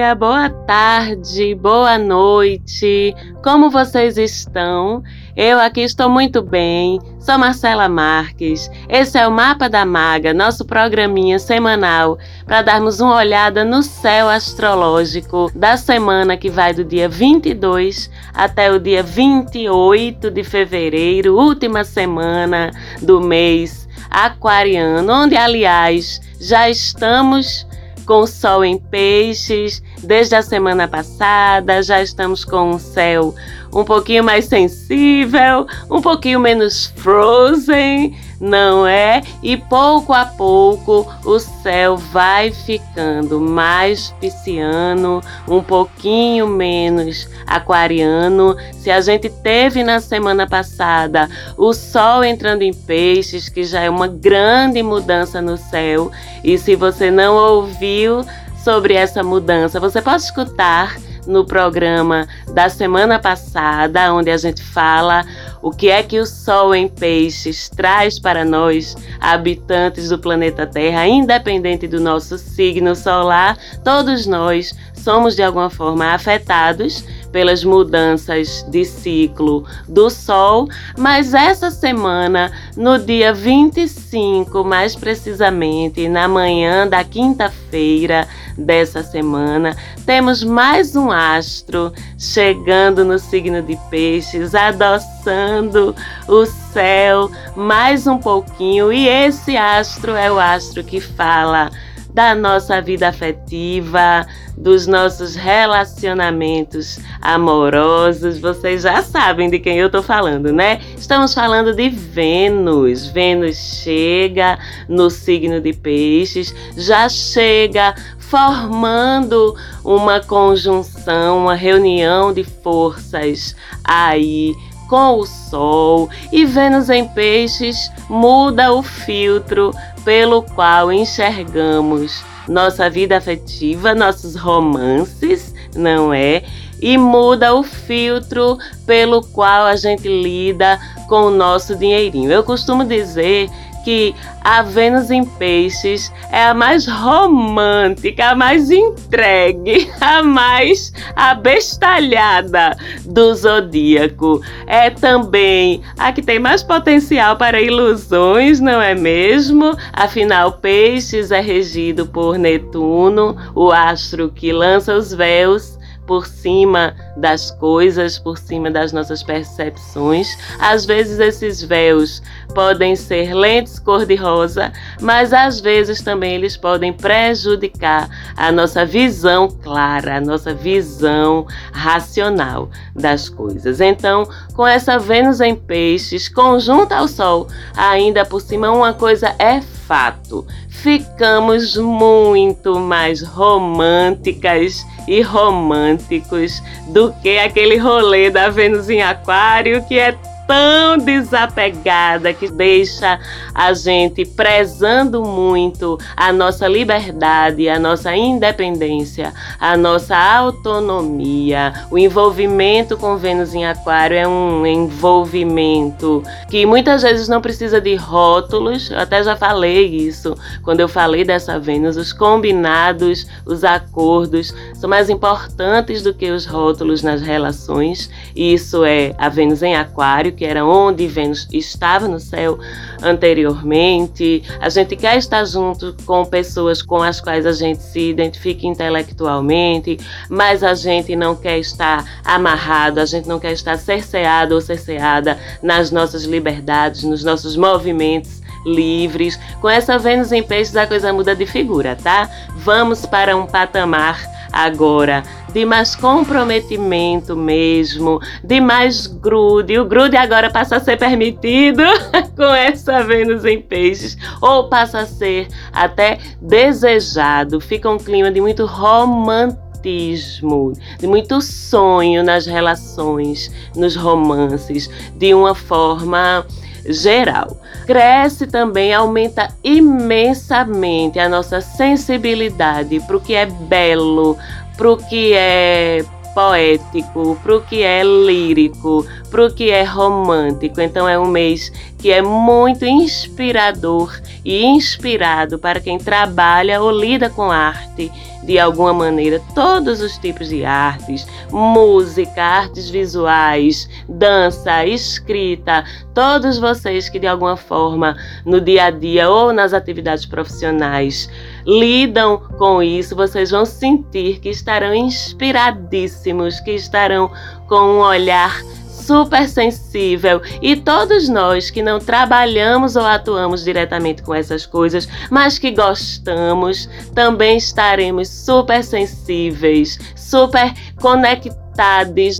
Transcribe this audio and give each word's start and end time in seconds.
Dia, 0.00 0.14
boa 0.14 0.48
tarde, 0.48 1.54
boa 1.54 1.98
noite. 1.98 3.14
Como 3.44 3.68
vocês 3.68 4.16
estão? 4.16 5.02
Eu 5.36 5.60
aqui 5.60 5.82
estou 5.82 6.08
muito 6.08 6.40
bem. 6.40 6.98
Sou 7.18 7.36
Marcela 7.36 7.86
Marques. 7.86 8.70
Esse 8.88 9.18
é 9.18 9.28
o 9.28 9.30
Mapa 9.30 9.68
da 9.68 9.84
Maga, 9.84 10.32
nosso 10.32 10.64
programinha 10.64 11.38
semanal 11.38 12.18
para 12.46 12.62
darmos 12.62 12.98
uma 12.98 13.14
olhada 13.14 13.62
no 13.62 13.82
céu 13.82 14.30
astrológico 14.30 15.52
da 15.54 15.76
semana 15.76 16.34
que 16.34 16.48
vai 16.48 16.72
do 16.72 16.82
dia 16.82 17.06
22 17.06 18.10
até 18.32 18.72
o 18.72 18.80
dia 18.80 19.02
28 19.02 20.30
de 20.30 20.42
fevereiro, 20.42 21.36
última 21.36 21.84
semana 21.84 22.70
do 23.02 23.20
mês 23.20 23.86
aquariano, 24.08 25.12
onde 25.12 25.36
aliás 25.36 26.22
já 26.40 26.70
estamos 26.70 27.68
com 28.10 28.26
sol 28.26 28.64
em 28.64 28.76
peixes 28.76 29.80
desde 30.02 30.34
a 30.34 30.42
semana 30.42 30.88
passada, 30.88 31.80
já 31.80 32.02
estamos 32.02 32.44
com 32.44 32.72
um 32.72 32.76
céu 32.76 33.32
um 33.72 33.84
pouquinho 33.84 34.24
mais 34.24 34.46
sensível, 34.46 35.64
um 35.88 36.02
pouquinho 36.02 36.40
menos 36.40 36.92
frozen, 36.96 38.18
não 38.40 38.86
é? 38.86 39.22
E 39.42 39.56
pouco 39.56 40.14
a 40.14 40.24
pouco 40.24 41.06
o 41.24 41.38
céu 41.38 41.96
vai 41.96 42.50
ficando 42.50 43.38
mais 43.38 44.14
pisciano, 44.18 45.20
um 45.46 45.62
pouquinho 45.62 46.46
menos 46.46 47.28
aquariano. 47.46 48.56
Se 48.72 48.90
a 48.90 49.00
gente 49.00 49.28
teve 49.28 49.84
na 49.84 50.00
semana 50.00 50.46
passada 50.48 51.28
o 51.56 51.74
sol 51.74 52.24
entrando 52.24 52.62
em 52.62 52.72
peixes, 52.72 53.48
que 53.48 53.62
já 53.62 53.82
é 53.82 53.90
uma 53.90 54.08
grande 54.08 54.82
mudança 54.82 55.42
no 55.42 55.58
céu, 55.58 56.10
e 56.42 56.56
se 56.56 56.74
você 56.74 57.10
não 57.10 57.34
ouviu 57.34 58.24
sobre 58.64 58.94
essa 58.94 59.22
mudança, 59.22 59.78
você 59.78 60.00
pode 60.00 60.22
escutar 60.22 60.96
no 61.30 61.44
programa 61.44 62.26
da 62.52 62.68
semana 62.68 63.18
passada, 63.18 64.12
onde 64.12 64.30
a 64.30 64.36
gente 64.36 64.62
fala 64.62 65.24
o 65.62 65.70
que 65.70 65.88
é 65.88 66.02
que 66.02 66.18
o 66.18 66.26
Sol 66.26 66.74
em 66.74 66.88
Peixes 66.88 67.68
traz 67.68 68.18
para 68.18 68.44
nós, 68.44 68.96
habitantes 69.20 70.08
do 70.08 70.18
planeta 70.18 70.66
Terra, 70.66 71.06
independente 71.06 71.86
do 71.86 72.00
nosso 72.00 72.36
signo 72.36 72.96
solar, 72.96 73.56
todos 73.84 74.26
nós 74.26 74.74
somos 74.94 75.36
de 75.36 75.42
alguma 75.42 75.70
forma 75.70 76.12
afetados 76.12 77.04
pelas 77.32 77.64
mudanças 77.64 78.64
de 78.68 78.84
ciclo 78.84 79.64
do 79.88 80.10
Sol, 80.10 80.68
mas 80.96 81.34
essa 81.34 81.70
semana, 81.70 82.52
no 82.76 82.98
dia 82.98 83.32
25, 83.32 84.64
mais 84.64 84.96
precisamente, 84.96 86.08
na 86.08 86.28
manhã 86.28 86.86
da 86.86 87.04
quinta-feira 87.04 88.26
dessa 88.56 89.02
semana, 89.02 89.76
temos 90.04 90.42
mais 90.42 90.96
um 90.96 91.10
astro 91.10 91.92
chegando 92.18 93.04
no 93.04 93.18
signo 93.18 93.62
de 93.62 93.78
Peixes, 93.90 94.54
adoçando 94.54 95.94
o 96.28 96.46
céu 96.46 97.30
mais 97.56 98.06
um 98.06 98.18
pouquinho, 98.18 98.92
e 98.92 99.08
esse 99.08 99.56
astro 99.56 100.12
é 100.12 100.30
o 100.30 100.38
astro 100.38 100.82
que 100.84 101.00
fala 101.00 101.70
da 102.12 102.34
nossa 102.34 102.80
vida 102.80 103.08
afetiva, 103.08 104.26
dos 104.56 104.86
nossos 104.86 105.34
relacionamentos 105.34 106.98
amorosos. 107.20 108.38
Vocês 108.38 108.82
já 108.82 109.02
sabem 109.02 109.48
de 109.50 109.58
quem 109.58 109.78
eu 109.78 109.86
estou 109.86 110.02
falando, 110.02 110.52
né? 110.52 110.80
Estamos 110.96 111.32
falando 111.32 111.74
de 111.74 111.88
Vênus. 111.88 113.06
Vênus 113.06 113.56
chega 113.56 114.58
no 114.88 115.10
signo 115.10 115.60
de 115.60 115.72
Peixes, 115.72 116.54
já 116.76 117.08
chega 117.08 117.94
formando 118.18 119.56
uma 119.84 120.20
conjunção, 120.20 121.38
uma 121.38 121.54
reunião 121.54 122.32
de 122.32 122.44
forças 122.44 123.56
aí 123.82 124.54
com 124.90 125.20
o 125.20 125.24
Sol 125.24 126.10
e 126.32 126.44
Vênus 126.44 126.90
em 126.90 127.06
Peixes 127.06 127.90
muda 128.08 128.72
o 128.72 128.82
filtro 128.82 129.72
pelo 130.04 130.42
qual 130.42 130.92
enxergamos 130.92 132.24
nossa 132.48 132.90
vida 132.90 133.16
afetiva, 133.16 133.94
nossos 133.94 134.34
romances, 134.34 135.54
não 135.74 136.12
é? 136.12 136.42
E 136.80 136.96
muda 136.96 137.54
o 137.54 137.62
filtro 137.62 138.58
pelo 138.86 139.22
qual 139.22 139.66
a 139.66 139.76
gente 139.76 140.08
lida 140.08 140.78
com 141.08 141.26
o 141.26 141.30
nosso 141.30 141.76
dinheirinho. 141.76 142.32
Eu 142.32 142.42
costumo 142.42 142.84
dizer 142.84 143.50
que 143.84 144.14
a 144.42 144.62
Vênus 144.62 145.10
em 145.10 145.24
Peixes 145.24 146.12
é 146.30 146.44
a 146.44 146.54
mais 146.54 146.86
romântica, 146.86 148.30
a 148.30 148.34
mais 148.34 148.70
entregue, 148.70 149.90
a 150.00 150.22
mais 150.22 150.92
abestalhada 151.14 152.76
do 153.04 153.34
zodíaco. 153.34 154.40
É 154.66 154.90
também 154.90 155.82
a 155.98 156.12
que 156.12 156.22
tem 156.22 156.38
mais 156.38 156.62
potencial 156.62 157.36
para 157.36 157.60
ilusões, 157.60 158.60
não 158.60 158.80
é 158.80 158.94
mesmo? 158.94 159.76
Afinal, 159.92 160.52
Peixes 160.52 161.30
é 161.30 161.40
regido 161.40 162.06
por 162.06 162.38
Netuno, 162.38 163.36
o 163.54 163.70
astro 163.70 164.30
que 164.30 164.52
lança 164.52 164.94
os 164.94 165.12
véus 165.12 165.79
por 166.06 166.26
cima 166.26 166.94
das 167.16 167.50
coisas, 167.52 168.18
por 168.18 168.38
cima 168.38 168.70
das 168.70 168.92
nossas 168.92 169.22
percepções. 169.22 170.28
Às 170.58 170.84
vezes 170.84 171.18
esses 171.18 171.62
véus 171.62 172.22
podem 172.54 172.96
ser 172.96 173.32
lentes 173.32 173.78
cor-de-rosa, 173.78 174.72
mas 175.00 175.32
às 175.32 175.60
vezes 175.60 176.02
também 176.02 176.34
eles 176.34 176.56
podem 176.56 176.92
prejudicar 176.92 178.08
a 178.36 178.50
nossa 178.50 178.84
visão 178.84 179.48
clara, 179.48 180.16
a 180.16 180.20
nossa 180.20 180.52
visão 180.52 181.46
racional 181.72 182.70
das 182.94 183.28
coisas. 183.28 183.80
Então, 183.80 184.28
com 184.54 184.66
essa 184.66 184.98
Vênus 184.98 185.40
em 185.40 185.54
peixes, 185.54 186.28
conjunta 186.28 186.96
ao 186.96 187.08
Sol, 187.08 187.48
ainda 187.76 188.24
por 188.24 188.40
cima, 188.40 188.70
uma 188.70 188.92
coisa 188.92 189.34
é 189.38 189.62
fato: 189.90 190.46
ficamos 190.68 191.76
muito 191.76 192.78
mais 192.78 193.20
românticas 193.22 194.86
e 195.08 195.20
românticos 195.20 196.62
do 196.86 197.12
que 197.14 197.40
aquele 197.40 197.76
rolê 197.76 198.30
da 198.30 198.48
Vênus 198.48 198.88
em 198.88 199.02
Aquário 199.02 199.84
que 199.86 199.98
é 199.98 200.16
tão 200.50 200.98
desapegada 200.98 202.32
que 202.34 202.50
deixa 202.50 203.20
a 203.54 203.72
gente 203.72 204.24
prezando 204.24 205.22
muito 205.22 205.96
a 206.16 206.32
nossa 206.32 206.66
liberdade, 206.66 207.68
a 207.68 207.78
nossa 207.78 208.16
independência, 208.16 209.32
a 209.60 209.76
nossa 209.76 210.16
autonomia. 210.16 211.72
O 211.88 211.96
envolvimento 211.96 212.96
com 212.96 213.16
Vênus 213.16 213.54
em 213.54 213.64
Aquário 213.64 214.16
é 214.16 214.26
um 214.26 214.66
envolvimento 214.66 216.20
que 216.48 216.66
muitas 216.66 217.02
vezes 217.02 217.28
não 217.28 217.40
precisa 217.40 217.80
de 217.80 217.94
rótulos. 217.94 218.90
Eu 218.90 218.98
até 218.98 219.22
já 219.22 219.36
falei 219.36 219.86
isso 219.86 220.34
quando 220.64 220.80
eu 220.80 220.88
falei 220.88 221.22
dessa 221.22 221.60
Vênus. 221.60 221.96
Os 221.96 222.12
combinados, 222.12 223.24
os 223.46 223.62
acordos 223.62 224.52
são 224.74 224.90
mais 224.90 225.08
importantes 225.08 226.02
do 226.02 226.12
que 226.12 226.28
os 226.28 226.44
rótulos 226.44 227.04
nas 227.04 227.22
relações. 227.22 228.10
Isso 228.34 228.84
é 228.84 229.14
a 229.16 229.28
Vênus 229.28 229.62
em 229.62 229.76
Aquário 229.76 230.39
que 230.40 230.46
era 230.46 230.64
onde 230.64 231.06
Vênus 231.06 231.46
estava 231.52 232.08
no 232.08 232.18
céu 232.18 232.58
anteriormente. 233.02 234.42
A 234.58 234.70
gente 234.70 234.96
quer 234.96 235.18
estar 235.18 235.44
junto 235.44 235.94
com 236.06 236.24
pessoas 236.24 236.80
com 236.80 237.02
as 237.02 237.20
quais 237.20 237.44
a 237.44 237.52
gente 237.52 237.82
se 237.82 238.08
identifica 238.08 238.66
intelectualmente, 238.66 239.98
mas 240.30 240.64
a 240.64 240.72
gente 240.72 241.14
não 241.14 241.36
quer 241.36 241.58
estar 241.58 242.22
amarrado, 242.24 243.00
a 243.00 243.04
gente 243.04 243.28
não 243.28 243.38
quer 243.38 243.52
estar 243.52 243.76
cerceado 243.76 244.54
ou 244.54 244.62
cerceada 244.62 245.38
nas 245.62 245.90
nossas 245.90 246.24
liberdades, 246.24 247.02
nos 247.02 247.22
nossos 247.22 247.54
movimentos 247.54 248.40
livres. 248.64 249.38
Com 249.60 249.68
essa 249.68 249.98
Vênus 249.98 250.32
em 250.32 250.42
peixes 250.42 250.74
a 250.74 250.86
coisa 250.86 251.12
muda 251.12 251.36
de 251.36 251.44
figura, 251.44 251.98
tá? 252.02 252.30
Vamos 252.56 253.04
para 253.04 253.36
um 253.36 253.46
patamar 253.46 254.39
agora 254.52 255.22
de 255.52 255.64
mais 255.64 255.96
comprometimento 255.96 257.36
mesmo, 257.36 258.20
de 258.42 258.60
mais 258.60 259.06
grude. 259.06 259.78
O 259.78 259.84
grude 259.84 260.16
agora 260.16 260.50
passa 260.50 260.76
a 260.76 260.80
ser 260.80 260.96
permitido 260.96 261.82
com 262.36 262.54
essa 262.54 263.02
Vênus 263.02 263.44
em 263.44 263.60
peixes, 263.60 264.16
ou 264.40 264.68
passa 264.68 265.00
a 265.00 265.06
ser 265.06 265.48
até 265.72 266.18
desejado. 266.40 267.60
Fica 267.60 267.90
um 267.90 267.98
clima 267.98 268.30
de 268.30 268.40
muito 268.40 268.64
romantismo, 268.64 270.72
de 270.98 271.06
muito 271.06 271.40
sonho 271.40 272.22
nas 272.22 272.46
relações, 272.46 273.50
nos 273.74 273.96
romances, 273.96 274.88
de 275.16 275.34
uma 275.34 275.54
forma 275.54 276.46
geral. 276.86 277.60
Cresce 277.86 278.46
também, 278.46 278.92
aumenta 278.92 279.48
imensamente 279.62 281.18
a 281.18 281.28
nossa 281.28 281.60
sensibilidade 281.60 283.00
para 283.00 283.16
o 283.16 283.20
que 283.20 283.34
é 283.34 283.46
belo, 283.46 284.36
para 284.76 284.90
o 284.90 284.96
que 284.96 285.32
é 285.34 286.04
poético, 286.34 287.38
para 287.42 287.56
o 287.56 287.60
que 287.60 287.82
é 287.82 288.02
lírico, 288.02 289.06
para 289.30 289.46
o 289.46 289.52
que 289.52 289.70
é 289.70 289.82
romântico. 289.82 290.80
Então 290.80 291.08
é 291.08 291.18
um 291.18 291.26
mês 291.26 291.72
que 291.98 292.10
é 292.10 292.22
muito 292.22 292.84
inspirador 292.84 294.18
e 294.44 294.64
inspirado 294.64 295.58
para 295.58 295.80
quem 295.80 295.98
trabalha 295.98 296.80
ou 296.80 296.90
lida 296.90 297.28
com 297.28 297.50
arte 297.50 298.10
de 298.42 298.58
alguma 298.58 298.92
maneira 298.92 299.40
todos 299.54 300.00
os 300.00 300.16
tipos 300.18 300.48
de 300.48 300.64
artes, 300.64 301.26
música, 301.50 302.42
artes 302.42 302.88
visuais, 302.88 303.88
dança, 304.08 304.86
escrita, 304.86 305.84
todos 306.14 306.58
vocês 306.58 307.08
que 307.08 307.18
de 307.18 307.26
alguma 307.26 307.56
forma 307.56 308.16
no 308.44 308.60
dia 308.60 308.84
a 308.84 308.90
dia 308.90 309.28
ou 309.28 309.52
nas 309.52 309.72
atividades 309.72 310.24
profissionais 310.24 311.28
lidam 311.70 312.38
com 312.58 312.82
isso, 312.82 313.14
vocês 313.14 313.52
vão 313.52 313.64
sentir 313.64 314.40
que 314.40 314.48
estarão 314.48 314.92
inspiradíssimos, 314.92 316.58
que 316.60 316.72
estarão 316.72 317.30
com 317.68 317.76
um 317.76 317.98
olhar 318.00 318.60
super 318.88 319.48
sensível 319.48 320.40
e 320.60 320.76
todos 320.76 321.28
nós 321.28 321.70
que 321.70 321.82
não 321.82 321.98
trabalhamos 321.98 322.96
ou 322.96 323.04
atuamos 323.04 323.64
diretamente 323.64 324.22
com 324.22 324.34
essas 324.34 324.66
coisas, 324.66 325.08
mas 325.30 325.58
que 325.58 325.70
gostamos, 325.70 326.88
também 327.14 327.56
estaremos 327.56 328.28
super 328.28 328.82
sensíveis, 328.84 329.98
super 330.16 330.72
conectados 331.00 331.59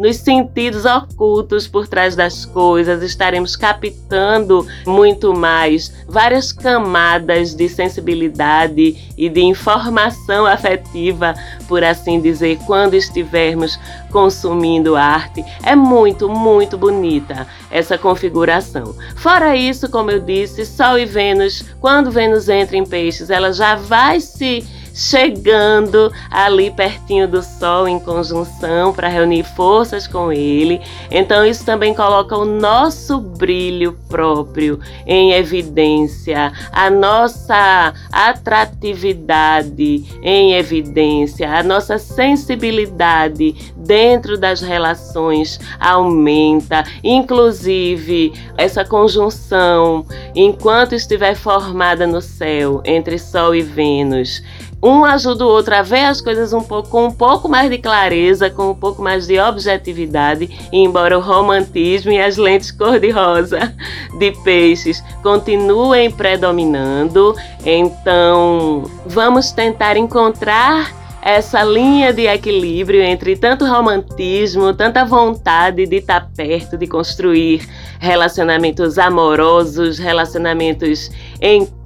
nos 0.01 0.17
sentidos 0.17 0.85
ocultos 0.85 1.67
por 1.67 1.89
trás 1.89 2.15
das 2.15 2.45
coisas, 2.45 3.03
estaremos 3.03 3.57
captando 3.57 4.67
muito 4.87 5.35
mais 5.35 6.05
várias 6.07 6.53
camadas 6.53 7.55
de 7.55 7.69
sensibilidade 7.69 8.97
e 9.17 9.29
de 9.29 9.41
informação 9.41 10.45
afetiva, 10.47 11.35
por 11.67 11.83
assim 11.83 12.21
dizer, 12.21 12.59
quando 12.67 12.95
estivermos 12.95 13.79
consumindo 14.11 14.97
arte. 14.97 15.43
É 15.63 15.75
muito, 15.75 16.29
muito 16.29 16.77
bonita 16.77 17.47
essa 17.71 17.97
configuração. 17.97 18.95
Fora 19.17 19.57
isso, 19.57 19.89
como 19.89 20.11
eu 20.11 20.21
disse, 20.21 20.67
Sol 20.67 20.99
e 20.99 21.07
Vênus, 21.07 21.65
quando 21.81 22.11
Vênus 22.11 22.49
entra 22.49 22.77
em 22.77 22.85
peixes, 22.85 23.31
ela 23.31 23.53
já 23.53 23.75
vai 23.75 24.21
se 24.21 24.67
chegando 24.95 26.13
ali 26.31 26.71
pertinho 26.71 27.27
do 27.29 27.43
Sol 27.43 27.89
em 27.89 27.99
conjunção 27.99 28.93
para 28.93 29.09
reunir 29.09 29.45
forças 29.45 30.07
com 30.07 30.33
ele. 30.33 30.81
Então, 31.11 31.45
isso 31.45 31.65
também 31.65 31.95
coloca 31.95 32.37
o 32.37 32.45
nosso 32.45 33.21
brilho 33.21 33.99
próprio 34.09 34.81
em 35.07 35.33
evidência, 35.33 36.53
a 36.73 36.91
nossa 36.91 37.95
atratividade 38.13 40.05
em 40.23 40.55
evidência, 40.55 41.51
a 41.51 41.63
nossa 41.63 41.99
sensibilidade 41.99 43.73
dentro 43.77 44.39
das 44.39 44.61
relações 44.61 45.59
aumenta, 45.79 46.85
inclusive 47.03 48.33
essa 48.57 48.85
conjunção, 48.85 50.05
enquanto 50.35 50.95
estiver 50.95 51.35
formada 51.35 52.07
no 52.07 52.21
céu 52.21 52.83
entre 52.85 53.19
Sol 53.19 53.55
e 53.55 53.63
Vênus 53.63 54.43
um 54.83 55.05
ajuda 55.05 55.45
o 55.45 55.49
outro 55.49 55.75
a 55.75 55.83
ver 55.83 56.05
as 56.05 56.21
coisas 56.21 56.53
um 56.53 56.63
pouco, 56.63 56.89
com 56.89 57.07
um 57.07 57.13
pouco 57.13 57.49
mais 57.49 57.71
de 57.71 57.79
clareza, 57.79 58.49
com 58.49 58.71
um 58.71 58.75
pouco 58.75 59.03
mais 59.03 59.27
de 59.27 59.39
objetividade, 59.39 60.49
embora 60.73 61.19
o 61.19 61.21
romantismo 61.21 62.11
e 62.11 62.21
as 62.21 62.37
lentes 62.37 62.71
cor-de-rosa 62.71 63.75
de 64.19 64.33
peixes 64.43 65.03
continuem 65.23 66.11
predominando. 66.11 67.37
Então, 67.65 68.85
vamos 69.07 69.53
tentar 69.53 69.97
encontrar 69.97 71.01
essa 71.23 71.63
linha 71.63 72.13
de 72.13 72.27
equilíbrio 72.27 73.03
entre 73.03 73.37
tanto 73.37 73.67
romantismo, 73.67 74.73
tanta 74.73 75.05
vontade 75.05 75.87
de 75.87 75.97
estar 75.97 76.31
perto, 76.35 76.79
de 76.79 76.87
construir 76.87 77.69
relacionamentos 77.99 78.99
amorosos, 78.99 79.99
relacionamentos 79.99 81.11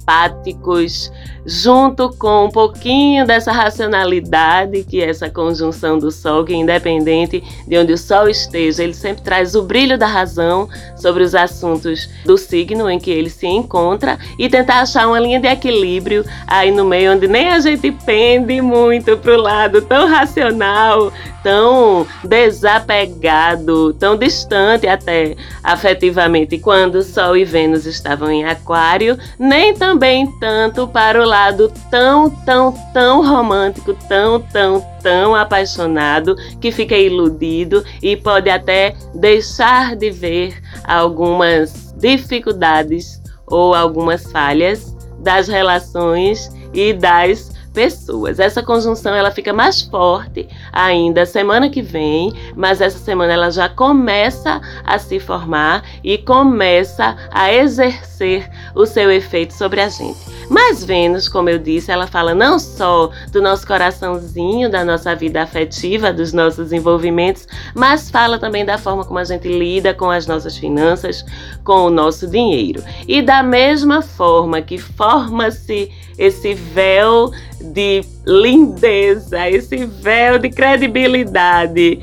empáticos, 0.05 1.11
junto 1.45 2.09
com 2.17 2.45
um 2.45 2.49
pouquinho 2.49 3.25
dessa 3.25 3.51
racionalidade 3.51 4.83
que 4.83 5.01
é 5.01 5.09
essa 5.09 5.29
conjunção 5.29 5.97
do 5.97 6.11
Sol, 6.11 6.45
que 6.45 6.55
independente 6.55 7.43
de 7.67 7.77
onde 7.77 7.93
o 7.93 7.97
Sol 7.97 8.29
esteja, 8.29 8.83
ele 8.83 8.93
sempre 8.93 9.23
traz 9.23 9.55
o 9.55 9.63
brilho 9.63 9.97
da 9.97 10.07
razão 10.07 10.69
sobre 10.95 11.23
os 11.23 11.35
assuntos 11.35 12.09
do 12.23 12.37
signo 12.37 12.89
em 12.89 12.99
que 12.99 13.11
ele 13.11 13.29
se 13.29 13.47
encontra 13.47 14.17
e 14.39 14.47
tentar 14.47 14.81
achar 14.81 15.07
uma 15.07 15.19
linha 15.19 15.39
de 15.39 15.47
equilíbrio 15.47 16.23
aí 16.47 16.71
no 16.71 16.85
meio 16.85 17.13
onde 17.13 17.27
nem 17.27 17.49
a 17.49 17.59
gente 17.59 17.91
pende 17.91 18.61
muito 18.61 19.17
para 19.17 19.33
o 19.33 19.41
lado 19.41 19.81
tão 19.81 20.07
racional, 20.07 21.11
tão 21.43 22.07
desapegado, 22.23 23.93
tão 23.93 24.17
distante 24.17 24.87
até 24.87 25.35
afetivamente. 25.63 26.57
Quando 26.57 27.03
Sol 27.03 27.37
e 27.37 27.45
Vênus 27.45 27.85
estavam 27.85 28.31
em 28.31 28.45
Aquário, 28.45 29.17
nem 29.37 29.73
também 29.73 29.94
tanto 30.39 30.87
para 30.87 31.21
o 31.21 31.25
lado 31.25 31.71
tão, 31.89 32.29
tão, 32.29 32.71
tão 32.93 33.25
romântico, 33.25 33.93
tão, 34.07 34.39
tão, 34.41 34.85
tão 35.01 35.35
apaixonado 35.35 36.35
que 36.59 36.71
fica 36.71 36.95
iludido 36.95 37.83
e 38.01 38.15
pode 38.15 38.49
até 38.49 38.95
deixar 39.13 39.95
de 39.95 40.11
ver 40.11 40.61
algumas 40.83 41.93
dificuldades 41.97 43.21
ou 43.47 43.73
algumas 43.73 44.29
falhas 44.31 44.95
das 45.19 45.47
relações 45.47 46.51
e 46.73 46.93
das 46.93 47.54
pessoas. 47.75 48.39
Essa 48.39 48.63
conjunção 48.63 49.13
ela 49.13 49.29
fica 49.29 49.51
mais 49.51 49.81
forte 49.81 50.47
ainda 50.71 51.25
semana 51.25 51.69
que 51.69 51.81
vem, 51.81 52.33
mas 52.55 52.79
essa 52.79 52.97
semana 52.97 53.33
ela 53.33 53.51
já 53.51 53.67
começa 53.67 54.61
a 54.85 54.97
se 54.97 55.19
formar 55.19 55.83
e 56.01 56.17
começa 56.17 57.17
a 57.29 57.53
exercer 57.53 58.49
o 58.73 58.85
seu 58.85 59.11
efeito 59.11 59.53
sobre 59.53 59.81
a 59.81 59.89
gente. 59.89 60.17
Mas 60.49 60.85
Vênus, 60.85 61.27
como 61.27 61.49
eu 61.49 61.59
disse, 61.59 61.91
ela 61.91 62.07
fala 62.07 62.33
não 62.33 62.57
só 62.57 63.11
do 63.31 63.41
nosso 63.41 63.67
coraçãozinho, 63.67 64.69
da 64.69 64.85
nossa 64.85 65.13
vida 65.13 65.41
afetiva, 65.41 66.13
dos 66.13 66.31
nossos 66.31 66.71
envolvimentos, 66.71 67.45
mas 67.75 68.09
fala 68.09 68.39
também 68.39 68.63
da 68.63 68.77
forma 68.77 69.03
como 69.03 69.19
a 69.19 69.23
gente 69.25 69.47
lida 69.49 69.93
com 69.93 70.09
as 70.09 70.25
nossas 70.25 70.57
finanças, 70.57 71.25
com 71.63 71.87
o 71.87 71.89
nosso 71.89 72.25
dinheiro. 72.27 72.81
E 73.05 73.21
da 73.21 73.43
mesma 73.43 74.01
forma 74.01 74.61
que 74.61 74.77
forma-se 74.77 75.91
esse 76.17 76.53
véu 76.53 77.31
de 77.61 78.03
lindeza, 78.25 79.49
esse 79.49 79.85
véu 79.85 80.39
de 80.39 80.49
credibilidade 80.49 81.99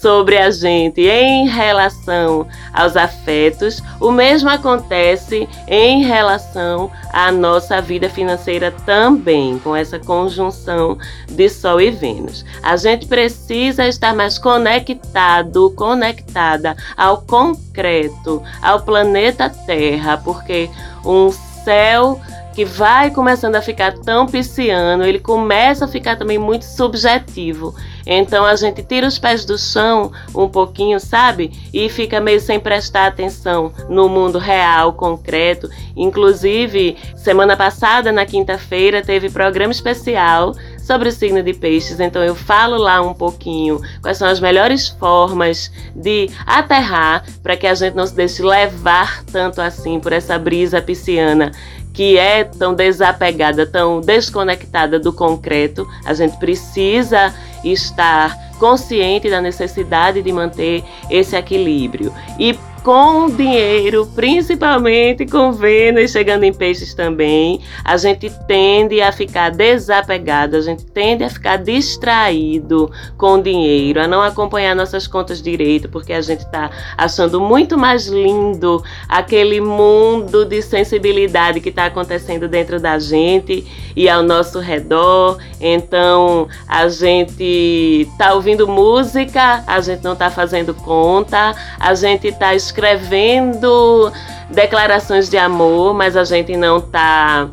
sobre 0.00 0.36
a 0.36 0.50
gente 0.50 1.00
em 1.00 1.48
relação 1.48 2.46
aos 2.72 2.96
afetos, 2.96 3.82
o 4.00 4.12
mesmo 4.12 4.48
acontece 4.48 5.48
em 5.66 6.04
relação 6.04 6.90
à 7.12 7.32
nossa 7.32 7.80
vida 7.80 8.08
financeira 8.08 8.70
também, 8.70 9.58
com 9.58 9.74
essa 9.74 9.98
conjunção 9.98 10.98
de 11.28 11.48
Sol 11.48 11.80
e 11.80 11.90
Vênus. 11.90 12.44
A 12.62 12.76
gente 12.76 13.06
precisa 13.06 13.88
estar 13.88 14.14
mais 14.14 14.38
conectado, 14.38 15.70
conectada 15.70 16.76
ao 16.96 17.22
concreto, 17.22 18.42
ao 18.62 18.82
planeta 18.82 19.48
Terra, 19.48 20.18
porque 20.18 20.70
um 21.04 21.32
céu 21.64 22.20
que 22.56 22.64
vai 22.64 23.10
começando 23.10 23.54
a 23.54 23.60
ficar 23.60 23.92
tão 23.98 24.24
pisciano, 24.26 25.04
ele 25.04 25.18
começa 25.18 25.84
a 25.84 25.88
ficar 25.88 26.16
também 26.16 26.38
muito 26.38 26.64
subjetivo. 26.64 27.74
Então 28.06 28.46
a 28.46 28.56
gente 28.56 28.82
tira 28.82 29.06
os 29.06 29.18
pés 29.18 29.44
do 29.44 29.58
chão 29.58 30.10
um 30.34 30.48
pouquinho, 30.48 30.98
sabe? 30.98 31.52
E 31.70 31.86
fica 31.90 32.18
meio 32.18 32.40
sem 32.40 32.58
prestar 32.58 33.08
atenção 33.08 33.74
no 33.90 34.08
mundo 34.08 34.38
real, 34.38 34.94
concreto. 34.94 35.68
Inclusive, 35.94 36.96
semana 37.14 37.58
passada, 37.58 38.10
na 38.10 38.24
quinta-feira, 38.24 39.02
teve 39.02 39.28
programa 39.28 39.72
especial 39.72 40.54
sobre 40.80 41.08
o 41.08 41.12
signo 41.12 41.42
de 41.42 41.52
peixes, 41.52 41.98
então 41.98 42.22
eu 42.22 42.36
falo 42.36 42.78
lá 42.78 43.02
um 43.02 43.12
pouquinho 43.12 43.80
quais 44.00 44.18
são 44.18 44.28
as 44.28 44.38
melhores 44.38 44.86
formas 44.88 45.68
de 45.96 46.30
aterrar 46.46 47.24
para 47.42 47.56
que 47.56 47.66
a 47.66 47.74
gente 47.74 47.94
não 47.94 48.06
se 48.06 48.14
deixe 48.14 48.40
levar 48.40 49.24
tanto 49.24 49.60
assim 49.60 49.98
por 49.98 50.12
essa 50.12 50.38
brisa 50.38 50.80
pisciana 50.80 51.50
que 51.96 52.18
é 52.18 52.44
tão 52.44 52.74
desapegada, 52.74 53.66
tão 53.66 54.02
desconectada 54.02 55.00
do 55.00 55.14
concreto. 55.14 55.88
A 56.04 56.12
gente 56.12 56.36
precisa 56.36 57.34
estar 57.64 58.36
consciente 58.58 59.30
da 59.30 59.40
necessidade 59.40 60.20
de 60.20 60.30
manter 60.30 60.84
esse 61.10 61.34
equilíbrio. 61.34 62.12
E 62.38 62.54
com 62.86 63.28
dinheiro, 63.28 64.06
principalmente 64.14 65.26
com 65.26 65.50
Vênus 65.50 66.12
chegando 66.12 66.44
em 66.44 66.52
peixes 66.52 66.94
também, 66.94 67.60
a 67.84 67.96
gente 67.96 68.30
tende 68.46 69.00
a 69.00 69.10
ficar 69.10 69.50
desapegado, 69.50 70.54
a 70.54 70.60
gente 70.60 70.84
tende 70.84 71.24
a 71.24 71.28
ficar 71.28 71.56
distraído 71.56 72.88
com 73.18 73.42
dinheiro, 73.42 74.00
a 74.00 74.06
não 74.06 74.22
acompanhar 74.22 74.76
nossas 74.76 75.08
contas 75.08 75.42
direito, 75.42 75.88
porque 75.88 76.12
a 76.12 76.20
gente 76.20 76.44
está 76.44 76.70
achando 76.96 77.40
muito 77.40 77.76
mais 77.76 78.06
lindo 78.06 78.80
aquele 79.08 79.60
mundo 79.60 80.44
de 80.44 80.62
sensibilidade 80.62 81.60
que 81.60 81.70
está 81.70 81.86
acontecendo 81.86 82.46
dentro 82.46 82.78
da 82.78 83.00
gente 83.00 83.66
e 83.96 84.08
ao 84.08 84.22
nosso 84.22 84.60
redor. 84.60 85.38
Então 85.60 86.46
a 86.68 86.88
gente 86.88 88.06
está 88.12 88.34
ouvindo 88.34 88.68
música, 88.68 89.64
a 89.66 89.80
gente 89.80 90.04
não 90.04 90.12
está 90.12 90.30
fazendo 90.30 90.72
conta, 90.72 91.52
a 91.80 91.94
gente 91.94 92.28
está 92.28 92.54
escrevendo 92.76 94.12
declarações 94.50 95.30
de 95.30 95.38
amor, 95.38 95.94
mas 95.94 96.14
a 96.14 96.24
gente 96.24 96.54
não 96.56 96.76
está 96.76 97.48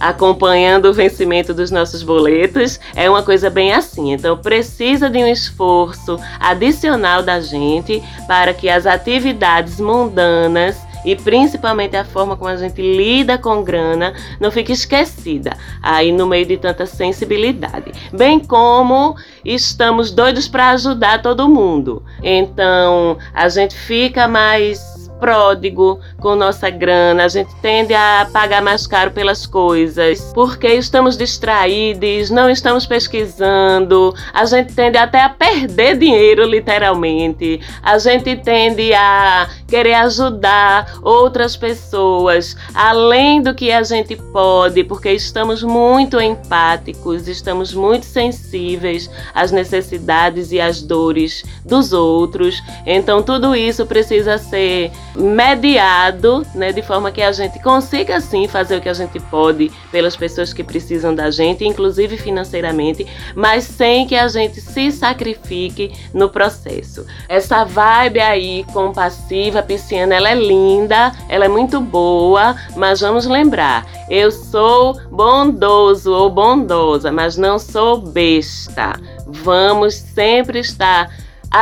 acompanhando 0.00 0.86
o 0.86 0.92
vencimento 0.92 1.54
dos 1.54 1.70
nossos 1.70 2.02
boletos, 2.02 2.78
é 2.94 3.08
uma 3.08 3.22
coisa 3.22 3.48
bem 3.48 3.72
assim. 3.72 4.12
Então 4.12 4.36
precisa 4.36 5.08
de 5.08 5.18
um 5.18 5.26
esforço 5.26 6.18
adicional 6.40 7.22
da 7.22 7.40
gente 7.40 8.02
para 8.26 8.52
que 8.52 8.68
as 8.68 8.86
atividades 8.86 9.80
mundanas 9.80 10.76
e 11.06 11.14
principalmente 11.14 11.96
a 11.96 12.04
forma 12.04 12.36
como 12.36 12.50
a 12.50 12.56
gente 12.56 12.82
lida 12.82 13.38
com 13.38 13.62
grana 13.62 14.12
não 14.40 14.50
fique 14.50 14.72
esquecida 14.72 15.56
aí 15.80 16.10
no 16.10 16.26
meio 16.26 16.44
de 16.44 16.56
tanta 16.56 16.84
sensibilidade. 16.84 17.92
Bem 18.12 18.40
como 18.40 19.14
estamos 19.44 20.10
doidos 20.10 20.48
para 20.48 20.70
ajudar 20.70 21.22
todo 21.22 21.48
mundo. 21.48 22.02
Então 22.22 23.16
a 23.32 23.48
gente 23.48 23.76
fica 23.76 24.26
mais 24.26 24.95
pródigo 25.18 26.00
com 26.18 26.34
nossa 26.34 26.70
grana, 26.70 27.24
a 27.24 27.28
gente 27.28 27.54
tende 27.56 27.94
a 27.94 28.28
pagar 28.32 28.62
mais 28.62 28.86
caro 28.86 29.10
pelas 29.10 29.46
coisas, 29.46 30.32
porque 30.34 30.68
estamos 30.68 31.16
distraídos, 31.16 32.30
não 32.30 32.50
estamos 32.50 32.86
pesquisando, 32.86 34.14
a 34.32 34.44
gente 34.44 34.74
tende 34.74 34.98
até 34.98 35.22
a 35.22 35.28
perder 35.28 35.96
dinheiro, 35.98 36.44
literalmente, 36.44 37.60
a 37.82 37.98
gente 37.98 38.36
tende 38.36 38.92
a 38.94 39.48
querer 39.66 39.94
ajudar 39.94 40.98
outras 41.02 41.56
pessoas 41.56 42.56
além 42.74 43.42
do 43.42 43.54
que 43.54 43.72
a 43.72 43.82
gente 43.82 44.16
pode, 44.16 44.84
porque 44.84 45.10
estamos 45.12 45.62
muito 45.62 46.20
empáticos, 46.20 47.28
estamos 47.28 47.72
muito 47.72 48.06
sensíveis 48.06 49.10
às 49.34 49.50
necessidades 49.50 50.52
e 50.52 50.60
às 50.60 50.82
dores 50.82 51.42
dos 51.64 51.92
outros, 51.92 52.62
então 52.84 53.22
tudo 53.22 53.54
isso 53.54 53.86
precisa 53.86 54.38
ser 54.38 54.90
mediado, 55.16 56.46
né, 56.54 56.72
de 56.72 56.82
forma 56.82 57.10
que 57.10 57.22
a 57.22 57.32
gente 57.32 57.58
consiga 57.60 58.20
sim 58.20 58.46
fazer 58.46 58.76
o 58.76 58.80
que 58.80 58.88
a 58.88 58.94
gente 58.94 59.18
pode 59.18 59.72
pelas 59.90 60.16
pessoas 60.16 60.52
que 60.52 60.62
precisam 60.62 61.14
da 61.14 61.30
gente, 61.30 61.64
inclusive 61.64 62.16
financeiramente, 62.16 63.06
mas 63.34 63.64
sem 63.64 64.06
que 64.06 64.14
a 64.14 64.28
gente 64.28 64.60
se 64.60 64.92
sacrifique 64.92 65.92
no 66.12 66.28
processo. 66.28 67.06
Essa 67.28 67.64
vibe 67.64 68.20
aí 68.20 68.64
compassiva 68.72 69.62
pisciana, 69.62 70.14
ela 70.14 70.30
é 70.30 70.34
linda, 70.34 71.12
ela 71.28 71.46
é 71.46 71.48
muito 71.48 71.80
boa, 71.80 72.54
mas 72.76 73.00
vamos 73.00 73.26
lembrar, 73.26 73.86
eu 74.08 74.30
sou 74.30 75.00
bondoso 75.10 76.12
ou 76.12 76.30
bondosa, 76.30 77.10
mas 77.10 77.36
não 77.36 77.58
sou 77.58 78.00
besta. 78.00 79.00
Vamos 79.26 79.94
sempre 79.94 80.60
estar 80.60 81.10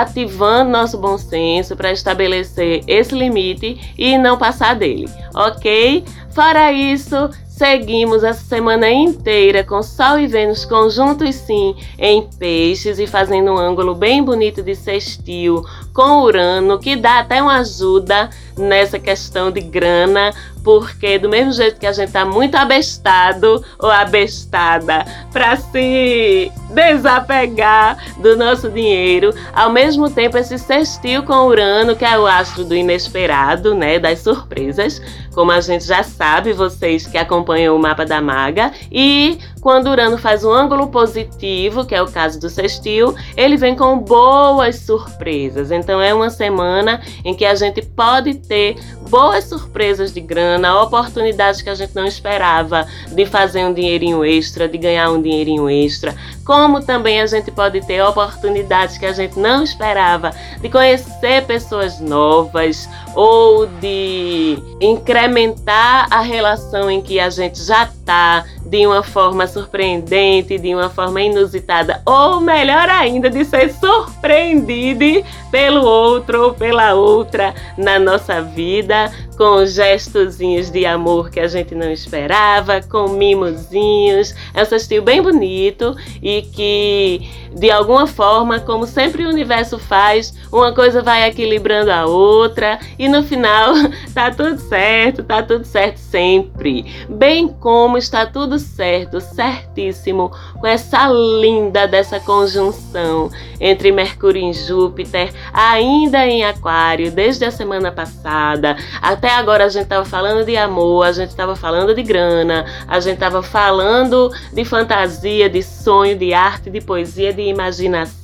ativando 0.00 0.70
nosso 0.70 0.98
bom 0.98 1.16
senso 1.16 1.76
para 1.76 1.92
estabelecer 1.92 2.82
esse 2.86 3.14
limite 3.14 3.92
e 3.96 4.16
não 4.18 4.36
passar 4.36 4.74
dele, 4.74 5.08
ok? 5.34 6.04
Fora 6.30 6.72
isso, 6.72 7.30
Seguimos 7.54 8.24
essa 8.24 8.42
semana 8.42 8.90
inteira 8.90 9.62
com 9.62 9.80
Sol 9.80 10.18
e 10.18 10.26
Vênus 10.26 10.64
conjuntos 10.64 11.36
sim 11.36 11.76
em 11.96 12.28
peixes 12.36 12.98
e 12.98 13.06
fazendo 13.06 13.52
um 13.52 13.56
ângulo 13.56 13.94
bem 13.94 14.24
bonito 14.24 14.60
de 14.60 14.74
sextil 14.74 15.64
com 15.92 16.22
Urano, 16.22 16.80
que 16.80 16.96
dá 16.96 17.20
até 17.20 17.40
uma 17.40 17.60
ajuda 17.60 18.28
nessa 18.56 18.98
questão 18.98 19.50
de 19.50 19.60
grana, 19.60 20.32
porque 20.62 21.18
do 21.18 21.28
mesmo 21.28 21.52
jeito 21.52 21.78
que 21.78 21.86
a 21.86 21.92
gente 21.92 22.10
tá 22.10 22.24
muito 22.24 22.54
abestado 22.54 23.62
ou 23.78 23.90
abestada 23.90 25.04
para 25.32 25.56
se 25.56 26.50
desapegar 26.70 27.98
do 28.18 28.36
nosso 28.36 28.70
dinheiro, 28.70 29.34
ao 29.52 29.70
mesmo 29.70 30.10
tempo 30.10 30.38
esse 30.38 30.58
sextil 30.58 31.22
com 31.22 31.46
Urano, 31.46 31.94
que 31.94 32.04
é 32.04 32.18
o 32.18 32.26
astro 32.26 32.64
do 32.64 32.74
inesperado, 32.74 33.74
né, 33.74 33.98
das 33.98 34.20
surpresas, 34.20 35.00
como 35.34 35.50
a 35.50 35.60
gente 35.60 35.84
já 35.84 36.02
sabe, 36.02 36.52
vocês 36.52 37.06
que 37.06 37.18
acompanham 37.18 37.76
o 37.76 37.78
mapa 37.78 38.06
da 38.06 38.20
maga, 38.20 38.72
e 38.90 39.38
quando 39.60 39.88
Urano 39.88 40.16
faz 40.16 40.44
um 40.44 40.52
ângulo 40.52 40.88
positivo, 40.88 41.84
que 41.84 41.94
é 41.94 42.02
o 42.02 42.06
caso 42.06 42.38
do 42.40 42.48
sextil, 42.48 43.14
ele 43.36 43.56
vem 43.56 43.74
com 43.74 43.98
boas 43.98 44.76
surpresas. 44.76 45.70
Então 45.70 46.00
é 46.00 46.14
uma 46.14 46.30
semana 46.30 47.00
em 47.24 47.34
que 47.34 47.44
a 47.44 47.54
gente 47.54 47.82
pode 47.82 48.34
ter 48.46 48.76
boas 49.08 49.44
surpresas 49.44 50.12
de 50.12 50.20
grana, 50.20 50.80
oportunidades 50.82 51.62
que 51.62 51.70
a 51.70 51.74
gente 51.74 51.94
não 51.94 52.04
esperava 52.04 52.86
de 53.12 53.26
fazer 53.26 53.64
um 53.64 53.72
dinheirinho 53.72 54.24
extra, 54.24 54.68
de 54.68 54.78
ganhar 54.78 55.10
um 55.10 55.20
dinheirinho 55.20 55.68
extra, 55.68 56.14
como 56.44 56.82
também 56.82 57.20
a 57.20 57.26
gente 57.26 57.50
pode 57.50 57.80
ter 57.86 58.02
oportunidades 58.02 58.98
que 58.98 59.06
a 59.06 59.12
gente 59.12 59.38
não 59.38 59.62
esperava 59.62 60.32
de 60.60 60.68
conhecer 60.68 61.44
pessoas 61.46 62.00
novas 62.00 62.88
ou 63.14 63.66
de 63.66 64.58
incrementar 64.80 66.08
a 66.10 66.20
relação 66.20 66.90
em 66.90 67.00
que 67.00 67.20
a 67.20 67.30
gente 67.30 67.62
já 67.62 67.84
está 67.84 68.44
de 68.66 68.86
uma 68.86 69.02
forma 69.02 69.46
surpreendente, 69.46 70.58
de 70.58 70.74
uma 70.74 70.90
forma 70.90 71.20
inusitada, 71.22 72.02
ou 72.04 72.40
melhor 72.40 72.88
ainda, 72.88 73.30
de 73.30 73.44
ser 73.44 73.72
surpreendido 73.72 75.24
pelo 75.50 75.84
outro 75.84 76.46
ou 76.46 76.54
pela 76.54 76.94
outra 76.94 77.54
na 77.76 77.98
nossa 77.98 78.42
vida, 78.42 79.12
com 79.36 79.64
gestozinhos 79.66 80.70
de 80.70 80.86
amor 80.86 81.30
que 81.30 81.40
a 81.40 81.46
gente 81.46 81.74
não 81.74 81.90
esperava, 81.90 82.80
com 82.82 83.08
mimozinhos. 83.08 84.34
É 84.54 84.62
um 84.62 84.64
sextil 84.64 85.02
bem 85.02 85.20
bonito 85.22 85.94
e 86.22 86.42
que, 86.42 87.28
de 87.54 87.70
alguma 87.70 88.06
forma, 88.06 88.60
como 88.60 88.86
sempre 88.86 89.24
o 89.24 89.28
universo 89.28 89.78
faz, 89.78 90.34
uma 90.50 90.72
coisa 90.72 91.02
vai 91.02 91.28
equilibrando 91.28 91.90
a 91.90 92.06
outra 92.06 92.78
e 92.98 93.03
no 93.08 93.22
final 93.22 93.74
tá 94.14 94.30
tudo 94.30 94.58
certo, 94.58 95.22
tá 95.22 95.42
tudo 95.42 95.64
certo 95.64 95.98
sempre. 95.98 96.84
Bem 97.08 97.48
como 97.48 97.96
está 97.96 98.26
tudo 98.26 98.58
certo, 98.58 99.20
certíssimo, 99.20 100.30
com 100.60 100.66
essa 100.66 101.08
linda 101.08 101.86
dessa 101.86 102.20
conjunção 102.20 103.30
entre 103.60 103.92
Mercúrio 103.92 104.50
e 104.50 104.52
Júpiter, 104.52 105.32
ainda 105.52 106.26
em 106.26 106.44
Aquário, 106.44 107.10
desde 107.10 107.44
a 107.44 107.50
semana 107.50 107.90
passada. 107.92 108.76
Até 109.00 109.30
agora 109.30 109.64
a 109.64 109.68
gente 109.68 109.84
estava 109.84 110.04
falando 110.04 110.44
de 110.44 110.56
amor, 110.56 111.06
a 111.06 111.12
gente 111.12 111.30
estava 111.30 111.56
falando 111.56 111.94
de 111.94 112.02
grana, 112.02 112.64
a 112.86 113.00
gente 113.00 113.14
estava 113.14 113.42
falando 113.42 114.30
de 114.52 114.64
fantasia, 114.64 115.48
de 115.48 115.62
sonho, 115.62 116.16
de 116.16 116.34
arte, 116.34 116.70
de 116.70 116.80
poesia, 116.80 117.32
de 117.32 117.42
imaginação, 117.42 118.23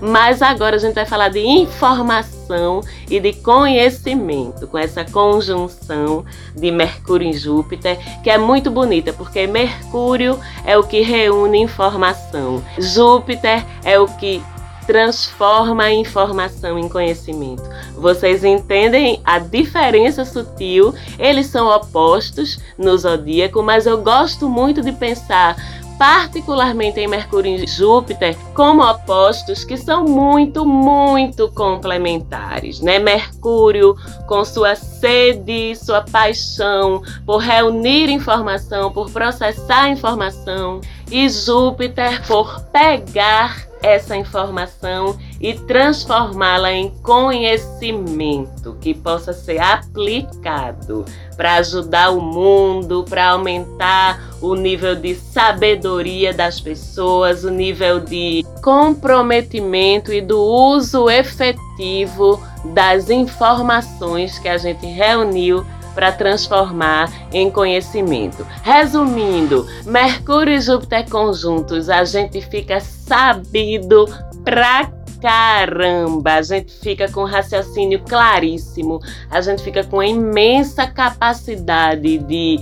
mas 0.00 0.42
agora 0.42 0.76
a 0.76 0.78
gente 0.78 0.94
vai 0.94 1.06
falar 1.06 1.28
de 1.28 1.40
informação 1.40 2.80
e 3.10 3.20
de 3.20 3.32
conhecimento, 3.34 4.66
com 4.66 4.78
essa 4.78 5.04
conjunção 5.04 6.24
de 6.54 6.70
Mercúrio 6.70 7.28
e 7.28 7.32
Júpiter, 7.32 7.98
que 8.22 8.30
é 8.30 8.38
muito 8.38 8.70
bonita, 8.70 9.12
porque 9.12 9.46
Mercúrio 9.46 10.38
é 10.64 10.76
o 10.76 10.84
que 10.84 11.00
reúne 11.00 11.58
informação, 11.58 12.62
Júpiter 12.78 13.64
é 13.84 13.98
o 13.98 14.06
que 14.06 14.42
transforma 14.86 15.84
a 15.84 15.92
informação 15.92 16.78
em 16.78 16.88
conhecimento. 16.88 17.62
Vocês 17.96 18.44
entendem 18.44 19.20
a 19.24 19.38
diferença 19.38 20.24
sutil? 20.24 20.94
Eles 21.18 21.46
são 21.46 21.66
opostos 21.68 22.58
no 22.78 22.96
zodíaco, 22.96 23.62
mas 23.62 23.84
eu 23.84 23.98
gosto 23.98 24.48
muito 24.48 24.82
de 24.82 24.92
pensar 24.92 25.56
particularmente 25.98 27.00
em 27.00 27.08
Mercúrio 27.08 27.54
e 27.54 27.66
Júpiter, 27.66 28.36
como 28.54 28.82
opostos 28.82 29.64
que 29.64 29.76
são 29.76 30.04
muito, 30.04 30.64
muito 30.64 31.50
complementares, 31.52 32.80
né? 32.80 32.98
Mercúrio 32.98 33.96
com 34.26 34.44
sua 34.44 34.74
sede, 34.74 35.74
sua 35.76 36.02
paixão 36.02 37.02
por 37.24 37.38
reunir 37.38 38.10
informação, 38.10 38.92
por 38.92 39.10
processar 39.10 39.88
informação, 39.88 40.80
e 41.10 41.28
Júpiter 41.28 42.26
por 42.26 42.60
pegar 42.72 43.66
essa 43.82 44.16
informação 44.16 45.16
e 45.40 45.54
transformá-la 45.54 46.72
em 46.72 46.90
conhecimento 47.02 48.76
que 48.80 48.94
possa 48.94 49.32
ser 49.32 49.58
aplicado 49.58 51.04
para 51.36 51.54
ajudar 51.56 52.10
o 52.10 52.20
mundo, 52.20 53.04
para 53.08 53.30
aumentar 53.30 54.20
o 54.40 54.54
nível 54.54 54.96
de 54.96 55.14
sabedoria 55.14 56.32
das 56.32 56.60
pessoas, 56.60 57.44
o 57.44 57.50
nível 57.50 58.00
de 58.00 58.44
comprometimento 58.62 60.12
e 60.12 60.20
do 60.20 60.40
uso 60.40 61.08
efetivo 61.08 62.42
das 62.64 63.10
informações 63.10 64.38
que 64.38 64.48
a 64.48 64.58
gente 64.58 64.86
reuniu 64.86 65.64
para 65.96 66.12
transformar 66.12 67.10
em 67.32 67.50
conhecimento. 67.50 68.46
Resumindo, 68.62 69.66
Mercúrio 69.86 70.54
e 70.54 70.60
Júpiter 70.60 71.08
conjuntos, 71.08 71.88
a 71.88 72.04
gente 72.04 72.42
fica 72.42 72.78
sabido 72.78 74.06
pra 74.44 74.92
caramba, 75.22 76.34
a 76.34 76.42
gente 76.42 76.70
fica 76.70 77.10
com 77.10 77.24
raciocínio 77.24 78.00
claríssimo, 78.04 79.00
a 79.30 79.40
gente 79.40 79.62
fica 79.62 79.82
com 79.82 80.02
imensa 80.02 80.86
capacidade 80.86 82.18
de 82.18 82.60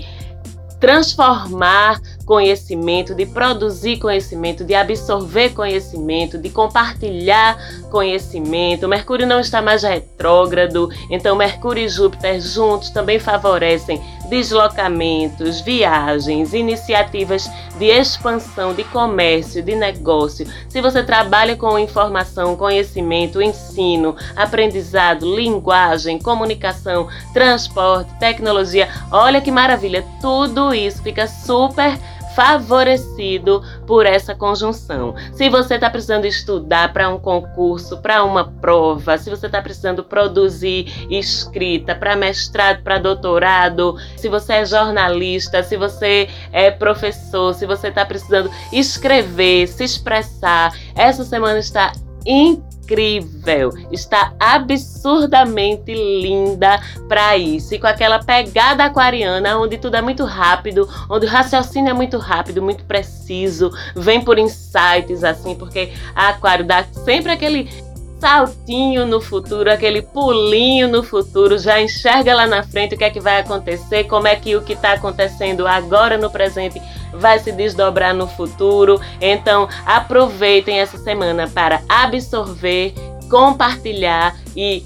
transformar 0.79 2.01
conhecimento, 2.25 3.15
de 3.15 3.27
produzir 3.27 3.99
conhecimento, 3.99 4.65
de 4.65 4.75
absorver 4.75 5.51
conhecimento, 5.51 6.39
de 6.39 6.49
compartilhar 6.51 7.57
conhecimento. 7.91 8.89
Mercúrio 8.89 9.27
não 9.27 9.41
está 9.41 9.61
mais 9.63 9.83
retrógrado, 9.83 10.91
então 11.11 11.37
Mercúrio 11.37 11.85
e 11.85 11.89
Júpiter 11.89 12.41
juntos 12.41 12.91
também 12.91 13.19
favorecem 13.19 14.01
deslocamentos, 14.29 15.61
viagens, 15.61 16.55
iniciativas 16.55 17.49
de 17.79 17.87
expansão, 17.87 18.73
de 18.73 18.85
comércio, 18.85 19.63
de 19.63 19.75
negócio. 19.75 20.47
Se 20.69 20.81
você 20.81 21.03
trabalha 21.03 21.57
com 21.57 21.79
informação, 21.79 22.57
conhecimento, 22.57 23.43
ensino, 23.43 24.17
aprendizado, 24.35 25.35
linguagem, 25.35 26.19
comunicação, 26.19 27.09
transporte, 27.33 28.13
tecnologia, 28.19 28.89
olha 29.11 29.41
que 29.41 29.51
maravilha, 29.51 30.05
tudo 30.21 30.75
isso 30.75 31.03
fica 31.03 31.27
super 31.27 31.99
favorecido 32.35 33.63
por 33.87 34.07
essa 34.07 34.35
conjunção. 34.35 35.15
Se 35.33 35.49
você 35.49 35.75
está 35.75 35.89
precisando 35.89 36.27
estudar 36.27 36.93
para 36.93 37.09
um 37.09 37.19
concurso, 37.19 37.99
para 37.99 38.25
uma 38.25 38.45
prova, 38.45 39.17
se 39.19 39.31
você 39.31 39.47
está 39.47 39.63
precisando 39.63 40.05
produzir 40.05 41.07
escrita 41.11 41.95
para 41.95 42.17
mestrado, 42.17 42.83
para 42.83 42.99
doutorado, 42.99 43.97
se 44.17 44.29
você 44.29 44.55
é 44.55 44.67
jornalista, 44.67 45.63
se 45.63 45.77
você 45.77 46.29
é 46.53 46.71
professor, 46.71 47.55
se 47.55 47.67
você 47.67 47.89
está 47.89 48.05
precisando 48.05 48.51
escrever, 48.73 49.67
se 49.69 49.85
expressar, 49.85 50.73
essa 50.95 51.25
semana 51.25 51.59
está 51.59 51.93
incrível 52.27 52.74
incrível, 52.85 53.73
está 53.91 54.35
absurdamente 54.39 55.93
linda 55.93 56.81
para 57.09 57.37
isso. 57.37 57.75
E 57.75 57.79
com 57.79 57.87
aquela 57.87 58.23
pegada 58.23 58.85
aquariana, 58.85 59.59
onde 59.59 59.79
tudo 59.79 59.97
é 59.97 60.03
muito 60.03 60.25
rápido, 60.25 60.89
onde 61.09 61.27
o 61.27 61.29
raciocínio 61.29 61.91
é 61.91 61.95
muito 61.95 62.19
rápido, 62.19 62.63
muito 62.63 62.85
preciso, 62.85 63.71
vem 63.97 64.21
por 64.21 64.39
insights 64.39 65.25
assim, 65.25 65.55
porque 65.55 65.93
a 66.15 66.29
Aquário 66.29 66.65
dá 66.65 66.85
sempre 67.05 67.33
aquele 67.33 67.69
saltinho 68.19 69.07
no 69.07 69.21
futuro, 69.21 69.71
aquele 69.71 70.03
pulinho 70.03 70.89
no 70.89 71.03
futuro, 71.03 71.59
já 71.59 71.81
enxerga 71.81 72.35
lá 72.35 72.47
na 72.47 72.63
frente 72.63 72.95
o 72.95 72.99
que 72.99 73.05
é 73.05 73.11
que 73.11 73.21
vai 73.21 73.41
acontecer, 73.41 74.05
como 74.05 74.27
é 74.27 74.37
que 74.37 74.57
o 74.57 74.63
que 74.63 74.73
está 74.73 74.93
acontecendo 74.93 75.67
agora 75.67 76.17
no 76.17 76.31
presente 76.31 76.81
vai 77.13 77.39
se 77.39 77.53
desdobrar 77.53 78.15
no 78.15 78.27
futuro. 78.27 79.01
Então, 79.21 79.69
aproveitem 79.85 80.81
essa 80.81 80.99
semana 80.99 81.49
para 81.49 81.83
absorver, 81.89 82.95
compartilhar 83.29 84.37
e 84.57 84.85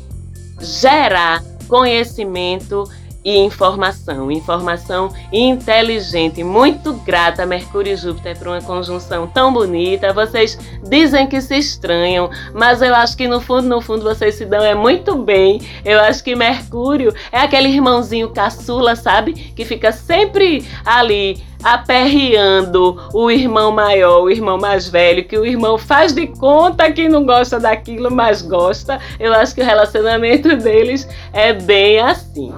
gerar 0.61 1.43
conhecimento 1.69 2.85
e 3.25 3.37
informação. 3.37 4.31
Informação 4.31 5.13
inteligente. 5.33 6.43
Muito 6.43 6.93
grata, 6.95 7.45
Mercúrio 7.45 7.93
e 7.93 7.97
Júpiter, 7.97 8.39
por 8.39 8.49
uma 8.49 8.61
conjunção 8.61 9.27
tão 9.27 9.53
bonita. 9.53 10.13
Vocês 10.13 10.59
dizem 10.89 11.27
que 11.27 11.41
se 11.41 11.57
estranham, 11.57 12.31
mas 12.55 12.83
eu 12.83 12.95
acho 12.95 13.17
que 13.17 13.29
no 13.29 13.41
fundo, 13.41 13.69
no 13.69 13.81
fundo, 13.81 14.03
vocês 14.03 14.35
se 14.35 14.45
dão 14.45 14.65
é 14.65 14.75
muito 14.75 15.17
bem. 15.17 15.61
Eu 15.85 16.01
acho 16.01 16.23
que 16.23 16.35
Mercúrio 16.35 17.13
é 17.33 17.41
aquele 17.41 17.69
irmãozinho 17.69 18.31
caçula, 18.31 18.97
sabe? 18.97 19.33
Que 19.33 19.65
fica 19.65 19.93
sempre 19.93 20.67
ali 20.85 21.43
aperreando 21.63 22.97
o 23.13 23.31
irmão 23.31 23.73
maior, 23.73 24.23
o 24.23 24.31
irmão 24.31 24.59
mais 24.59 24.89
velho, 24.89 25.25
que 25.25 25.37
o 25.37 25.45
irmão 25.45 25.77
faz 25.77 26.13
de 26.13 26.27
conta 26.27 26.91
que 26.93 27.09
não 27.09 27.25
gosta 27.25 27.59
daquilo, 27.59 28.11
mas 28.11 28.43
gosta. 28.43 29.01
Eu 29.19 29.33
acho 29.33 29.55
que 29.55 29.61
o 29.61 29.65
relacionamento 29.65 30.55
deles 30.57 31.09
é 31.33 31.53
bem 31.53 31.99
assim. 32.01 32.55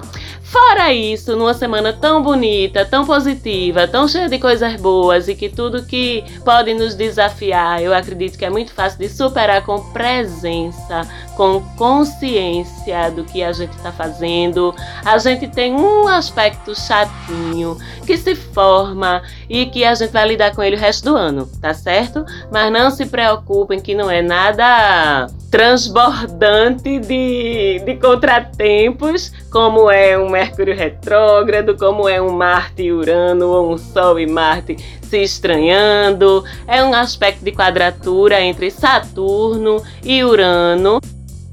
Fora 0.51 0.91
isso, 0.91 1.33
numa 1.33 1.53
semana 1.53 1.93
tão 1.93 2.21
bonita, 2.21 2.85
tão 2.85 3.05
positiva, 3.05 3.87
tão 3.87 4.05
cheia 4.05 4.27
de 4.27 4.37
coisas 4.37 4.75
boas 4.75 5.29
e 5.29 5.33
que 5.33 5.47
tudo 5.47 5.85
que 5.85 6.25
pode 6.43 6.73
nos 6.73 6.93
desafiar, 6.93 7.81
eu 7.81 7.93
acredito 7.93 8.37
que 8.37 8.43
é 8.43 8.49
muito 8.49 8.73
fácil 8.73 8.99
de 8.99 9.07
superar 9.07 9.63
com 9.63 9.79
presença, 9.93 11.07
com 11.35 11.61
consciência 11.77 13.09
do 13.11 13.23
que 13.23 13.43
a 13.43 13.51
gente 13.51 13.71
está 13.71 13.91
fazendo. 13.91 14.73
A 15.05 15.17
gente 15.17 15.47
tem 15.47 15.73
um 15.73 16.07
aspecto 16.07 16.73
chatinho 16.75 17.77
que 18.05 18.17
se 18.17 18.35
forma 18.35 19.21
e 19.49 19.65
que 19.65 19.83
a 19.83 19.93
gente 19.95 20.11
vai 20.11 20.27
lidar 20.27 20.55
com 20.55 20.61
ele 20.61 20.75
o 20.75 20.79
resto 20.79 21.05
do 21.05 21.15
ano, 21.15 21.49
tá 21.61 21.73
certo? 21.73 22.25
Mas 22.51 22.71
não 22.71 22.91
se 22.91 23.05
preocupem 23.05 23.79
que 23.79 23.95
não 23.95 24.09
é 24.09 24.21
nada 24.21 25.27
transbordante 25.49 26.99
de, 26.99 27.81
de 27.85 27.95
contratempos, 27.97 29.33
como 29.51 29.91
é 29.91 30.17
um 30.17 30.29
Mercúrio 30.29 30.73
retrógrado, 30.73 31.75
como 31.77 32.07
é 32.07 32.21
um 32.21 32.31
Marte 32.31 32.83
e 32.83 32.93
Urano, 32.93 33.49
ou 33.49 33.73
um 33.73 33.77
Sol 33.77 34.17
e 34.17 34.25
Marte 34.25 34.77
se 35.01 35.17
estranhando. 35.17 36.45
É 36.65 36.81
um 36.83 36.93
aspecto 36.93 37.43
de 37.43 37.51
quadratura 37.51 38.41
entre 38.41 38.71
Saturno 38.71 39.83
e 40.03 40.23
Urano 40.23 41.01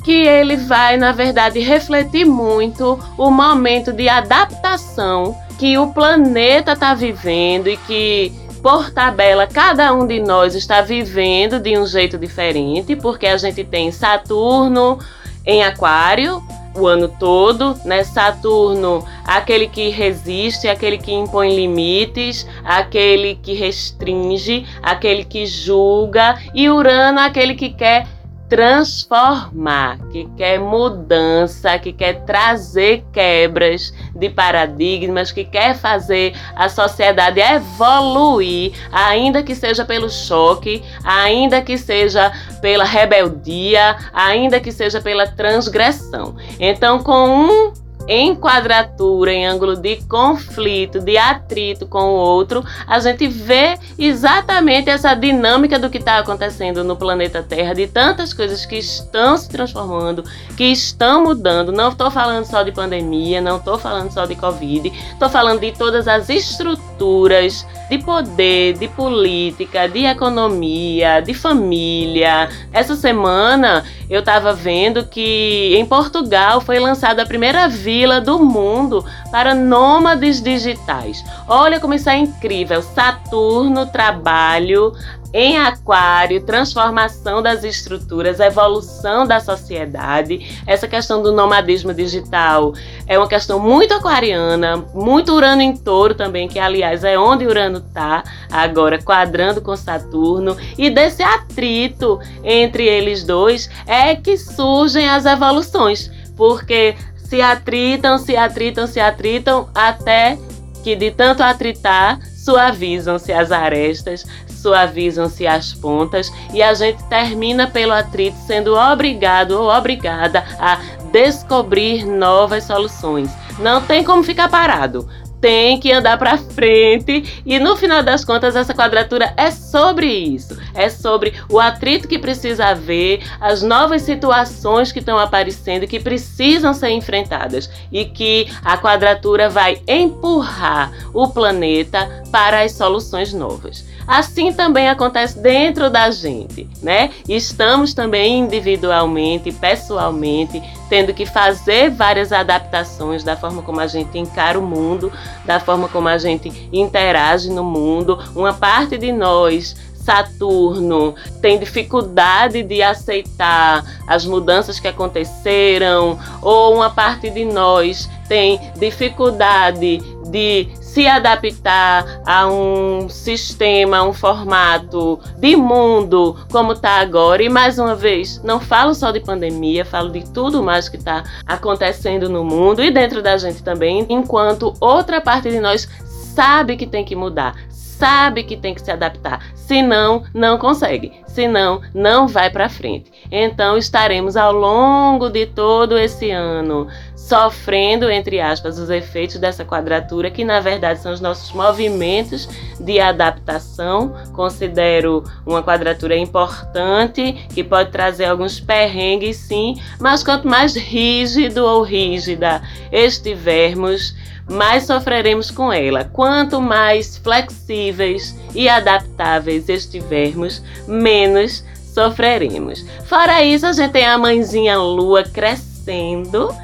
que 0.08 0.26
ele 0.26 0.56
vai, 0.56 0.96
na 0.96 1.12
verdade, 1.12 1.60
refletir 1.60 2.24
muito 2.24 2.98
o 3.18 3.30
momento 3.30 3.92
de 3.92 4.08
adaptação 4.08 5.36
que 5.58 5.76
o 5.76 5.88
planeta 5.88 6.72
está 6.72 6.94
vivendo 6.94 7.68
e 7.68 7.76
que 7.76 8.32
por 8.62 8.90
tabela, 8.90 9.46
cada 9.46 9.92
um 9.92 10.06
de 10.06 10.18
nós 10.18 10.54
está 10.54 10.80
vivendo 10.80 11.60
de 11.60 11.76
um 11.76 11.86
jeito 11.86 12.16
diferente, 12.16 12.96
porque 12.96 13.26
a 13.26 13.36
gente 13.36 13.62
tem 13.64 13.92
Saturno 13.92 14.98
em 15.44 15.62
Aquário 15.62 16.42
o 16.74 16.86
ano 16.86 17.08
todo, 17.08 17.76
né? 17.84 18.02
Saturno, 18.02 19.04
aquele 19.26 19.68
que 19.68 19.90
resiste, 19.90 20.68
aquele 20.68 20.96
que 20.96 21.12
impõe 21.12 21.54
limites, 21.54 22.46
aquele 22.64 23.34
que 23.34 23.52
restringe, 23.52 24.66
aquele 24.82 25.24
que 25.24 25.44
julga, 25.44 26.38
e 26.54 26.70
Urano, 26.70 27.20
aquele 27.20 27.54
que 27.54 27.68
quer 27.70 28.06
transformar, 28.48 29.98
que 30.10 30.26
quer 30.36 30.58
mudança, 30.58 31.78
que 31.78 31.92
quer 31.92 32.24
trazer 32.24 33.04
quebras 33.12 33.92
de 34.14 34.30
paradigmas, 34.30 35.30
que 35.30 35.44
quer 35.44 35.76
fazer 35.76 36.34
a 36.56 36.68
sociedade 36.68 37.40
evoluir, 37.40 38.72
ainda 38.90 39.42
que 39.42 39.54
seja 39.54 39.84
pelo 39.84 40.08
choque, 40.08 40.82
ainda 41.04 41.60
que 41.60 41.76
seja 41.76 42.32
pela 42.62 42.84
rebeldia, 42.84 43.96
ainda 44.12 44.58
que 44.58 44.72
seja 44.72 45.00
pela 45.00 45.26
transgressão. 45.26 46.36
Então, 46.58 47.02
com 47.02 47.28
um 47.28 47.87
em 48.08 48.34
quadratura, 48.34 49.32
em 49.32 49.46
ângulo 49.46 49.76
de 49.76 49.96
conflito, 50.08 50.98
de 50.98 51.18
atrito 51.18 51.86
com 51.86 52.00
o 52.04 52.16
outro, 52.16 52.64
a 52.86 52.98
gente 52.98 53.28
vê 53.28 53.78
exatamente 53.98 54.88
essa 54.88 55.14
dinâmica 55.14 55.78
do 55.78 55.90
que 55.90 55.98
está 55.98 56.18
acontecendo 56.18 56.82
no 56.82 56.96
planeta 56.96 57.42
Terra, 57.42 57.74
de 57.74 57.86
tantas 57.86 58.32
coisas 58.32 58.64
que 58.64 58.76
estão 58.76 59.36
se 59.36 59.48
transformando, 59.50 60.24
que 60.56 60.64
estão 60.64 61.24
mudando. 61.24 61.70
Não 61.70 61.90
estou 61.90 62.10
falando 62.10 62.46
só 62.46 62.62
de 62.62 62.72
pandemia, 62.72 63.42
não 63.42 63.58
estou 63.58 63.78
falando 63.78 64.10
só 64.10 64.24
de 64.24 64.34
Covid, 64.34 64.88
estou 64.88 65.28
falando 65.28 65.60
de 65.60 65.72
todas 65.72 66.08
as 66.08 66.30
estruturas 66.30 67.66
de 67.88 67.98
poder, 67.98 68.74
de 68.74 68.88
política, 68.88 69.88
de 69.88 70.04
economia, 70.04 71.20
de 71.20 71.34
família. 71.34 72.48
Essa 72.72 72.94
semana 72.94 73.84
eu 74.10 74.20
estava 74.20 74.52
vendo 74.52 75.04
que 75.04 75.74
em 75.76 75.84
Portugal 75.84 76.60
foi 76.60 76.78
lançada 76.78 77.22
a 77.22 77.26
primeira 77.26 77.68
vila 77.98 78.20
do 78.20 78.38
mundo 78.38 79.04
para 79.32 79.56
nômades 79.56 80.40
digitais. 80.40 81.24
Olha 81.48 81.80
como 81.80 81.94
isso 81.94 82.08
é 82.08 82.16
incrível! 82.16 82.80
Saturno, 82.80 83.86
trabalho, 83.86 84.92
em 85.34 85.58
Aquário, 85.58 86.40
transformação 86.46 87.42
das 87.42 87.64
estruturas, 87.64 88.38
evolução 88.38 89.26
da 89.26 89.40
sociedade. 89.40 90.62
Essa 90.64 90.86
questão 90.86 91.20
do 91.20 91.32
nomadismo 91.32 91.92
digital 91.92 92.72
é 93.04 93.18
uma 93.18 93.26
questão 93.26 93.58
muito 93.58 93.92
aquariana, 93.92 94.76
muito 94.94 95.32
Urano 95.32 95.60
em 95.60 95.76
touro 95.76 96.14
também, 96.14 96.46
que 96.46 96.60
aliás 96.60 97.02
é 97.02 97.18
onde 97.18 97.46
Urano 97.46 97.78
está 97.78 98.22
agora, 98.48 99.02
quadrando 99.02 99.60
com 99.60 99.76
Saturno. 99.76 100.56
E 100.78 100.88
desse 100.88 101.24
atrito 101.24 102.20
entre 102.44 102.86
eles 102.86 103.24
dois 103.24 103.68
é 103.88 104.14
que 104.14 104.38
surgem 104.38 105.08
as 105.08 105.26
evoluções, 105.26 106.10
porque 106.36 106.94
se 107.28 107.42
atritam, 107.42 108.18
se 108.18 108.36
atritam, 108.36 108.86
se 108.86 108.98
atritam 108.98 109.68
até 109.74 110.38
que 110.82 110.96
de 110.96 111.10
tanto 111.10 111.42
atritar 111.42 112.18
suavizam-se 112.36 113.32
as 113.32 113.52
arestas, 113.52 114.24
suavizam-se 114.48 115.46
as 115.46 115.74
pontas 115.74 116.32
e 116.54 116.62
a 116.62 116.72
gente 116.72 117.02
termina 117.04 117.66
pelo 117.66 117.92
atrito 117.92 118.38
sendo 118.46 118.74
obrigado 118.74 119.52
ou 119.52 119.68
obrigada 119.70 120.42
a 120.58 120.78
descobrir 121.12 122.06
novas 122.06 122.64
soluções. 122.64 123.30
Não 123.58 123.82
tem 123.82 124.02
como 124.02 124.22
ficar 124.22 124.48
parado. 124.48 125.06
Tem 125.40 125.78
que 125.78 125.92
andar 125.92 126.18
para 126.18 126.36
frente 126.36 127.42
e 127.46 127.58
no 127.58 127.76
final 127.76 128.02
das 128.02 128.24
contas 128.24 128.56
essa 128.56 128.74
quadratura 128.74 129.32
é 129.36 129.50
sobre 129.50 130.06
isso. 130.06 130.58
é 130.74 130.88
sobre 130.88 131.34
o 131.50 131.58
atrito 131.58 132.06
que 132.06 132.18
precisa 132.18 132.66
haver, 132.66 133.20
as 133.40 133.62
novas 133.62 134.02
situações 134.02 134.92
que 134.92 135.00
estão 135.00 135.18
aparecendo 135.18 135.86
que 135.86 135.98
precisam 135.98 136.72
ser 136.72 136.90
enfrentadas 136.90 137.68
e 137.90 138.04
que 138.04 138.48
a 138.64 138.78
quadratura 138.78 139.48
vai 139.48 139.82
empurrar 139.86 140.92
o 141.12 141.28
planeta 141.28 142.24
para 142.30 142.62
as 142.62 142.72
soluções 142.72 143.32
novas. 143.32 143.84
Assim 144.08 144.54
também 144.54 144.88
acontece 144.88 145.38
dentro 145.38 145.90
da 145.90 146.10
gente, 146.10 146.66
né? 146.82 147.10
Estamos 147.28 147.92
também 147.92 148.38
individualmente, 148.38 149.52
pessoalmente, 149.52 150.62
tendo 150.88 151.12
que 151.12 151.26
fazer 151.26 151.90
várias 151.90 152.32
adaptações 152.32 153.22
da 153.22 153.36
forma 153.36 153.60
como 153.60 153.80
a 153.80 153.86
gente 153.86 154.18
encara 154.18 154.58
o 154.58 154.62
mundo, 154.62 155.12
da 155.44 155.60
forma 155.60 155.88
como 155.88 156.08
a 156.08 156.16
gente 156.16 156.50
interage 156.72 157.50
no 157.50 157.62
mundo. 157.62 158.18
Uma 158.34 158.54
parte 158.54 158.96
de 158.96 159.12
nós 159.12 159.76
Saturno 160.08 161.14
tem 161.42 161.58
dificuldade 161.58 162.62
de 162.62 162.80
aceitar 162.80 163.84
as 164.06 164.24
mudanças 164.24 164.80
que 164.80 164.88
aconteceram, 164.88 166.18
ou 166.40 166.76
uma 166.76 166.88
parte 166.88 167.28
de 167.28 167.44
nós 167.44 168.08
tem 168.26 168.58
dificuldade 168.78 169.98
de 170.30 170.68
se 170.88 171.06
adaptar 171.06 172.22
a 172.26 172.48
um 172.48 173.08
sistema, 173.08 173.98
a 173.98 174.04
um 174.04 174.12
formato 174.12 175.20
de 175.38 175.54
mundo 175.54 176.34
como 176.50 176.72
está 176.72 177.00
agora. 177.00 177.42
E 177.42 177.48
mais 177.48 177.78
uma 177.78 177.94
vez, 177.94 178.42
não 178.42 178.58
falo 178.58 178.94
só 178.94 179.10
de 179.10 179.20
pandemia, 179.20 179.84
falo 179.84 180.10
de 180.10 180.24
tudo 180.32 180.62
mais 180.62 180.88
que 180.88 180.96
está 180.96 181.22
acontecendo 181.46 182.28
no 182.28 182.42
mundo 182.42 182.82
e 182.82 182.90
dentro 182.90 183.22
da 183.22 183.36
gente 183.36 183.62
também, 183.62 184.06
enquanto 184.08 184.74
outra 184.80 185.20
parte 185.20 185.50
de 185.50 185.60
nós 185.60 185.86
sabe 186.34 186.76
que 186.76 186.86
tem 186.86 187.04
que 187.04 187.14
mudar, 187.14 187.54
sabe 187.68 188.44
que 188.44 188.56
tem 188.56 188.74
que 188.74 188.80
se 188.80 188.90
adaptar. 188.90 189.44
Senão, 189.54 190.22
não 190.32 190.56
consegue. 190.56 191.20
Senão, 191.26 191.82
não 191.92 192.26
vai 192.26 192.48
para 192.48 192.68
frente. 192.68 193.12
Então, 193.30 193.76
estaremos 193.76 194.36
ao 194.36 194.52
longo 194.52 195.28
de 195.28 195.46
todo 195.46 195.98
esse 195.98 196.30
ano 196.30 196.88
sofrendo, 197.28 198.10
entre 198.10 198.40
aspas, 198.40 198.78
os 198.78 198.88
efeitos 198.88 199.36
dessa 199.36 199.62
quadratura, 199.62 200.30
que 200.30 200.44
na 200.44 200.60
verdade 200.60 201.00
são 201.00 201.12
os 201.12 201.20
nossos 201.20 201.52
movimentos 201.52 202.48
de 202.80 202.98
adaptação. 202.98 204.14
Considero 204.32 205.22
uma 205.44 205.62
quadratura 205.62 206.16
importante, 206.16 207.46
que 207.54 207.62
pode 207.62 207.90
trazer 207.90 208.24
alguns 208.24 208.58
perrengues, 208.58 209.36
sim, 209.36 209.76
mas 210.00 210.22
quanto 210.22 210.48
mais 210.48 210.74
rígido 210.74 211.66
ou 211.66 211.82
rígida 211.82 212.62
estivermos, 212.90 214.14
mais 214.50 214.84
sofreremos 214.84 215.50
com 215.50 215.70
ela. 215.70 216.04
Quanto 216.04 216.62
mais 216.62 217.18
flexíveis 217.18 218.34
e 218.54 218.70
adaptáveis 218.70 219.68
estivermos, 219.68 220.62
menos 220.86 221.62
sofreremos. 221.92 222.86
Fora 223.04 223.42
isso, 223.42 223.66
a 223.66 223.72
gente 223.72 223.92
tem 223.92 224.06
a 224.06 224.16
mãezinha 224.16 224.78
lua 224.78 225.24
crescendo 225.24 225.77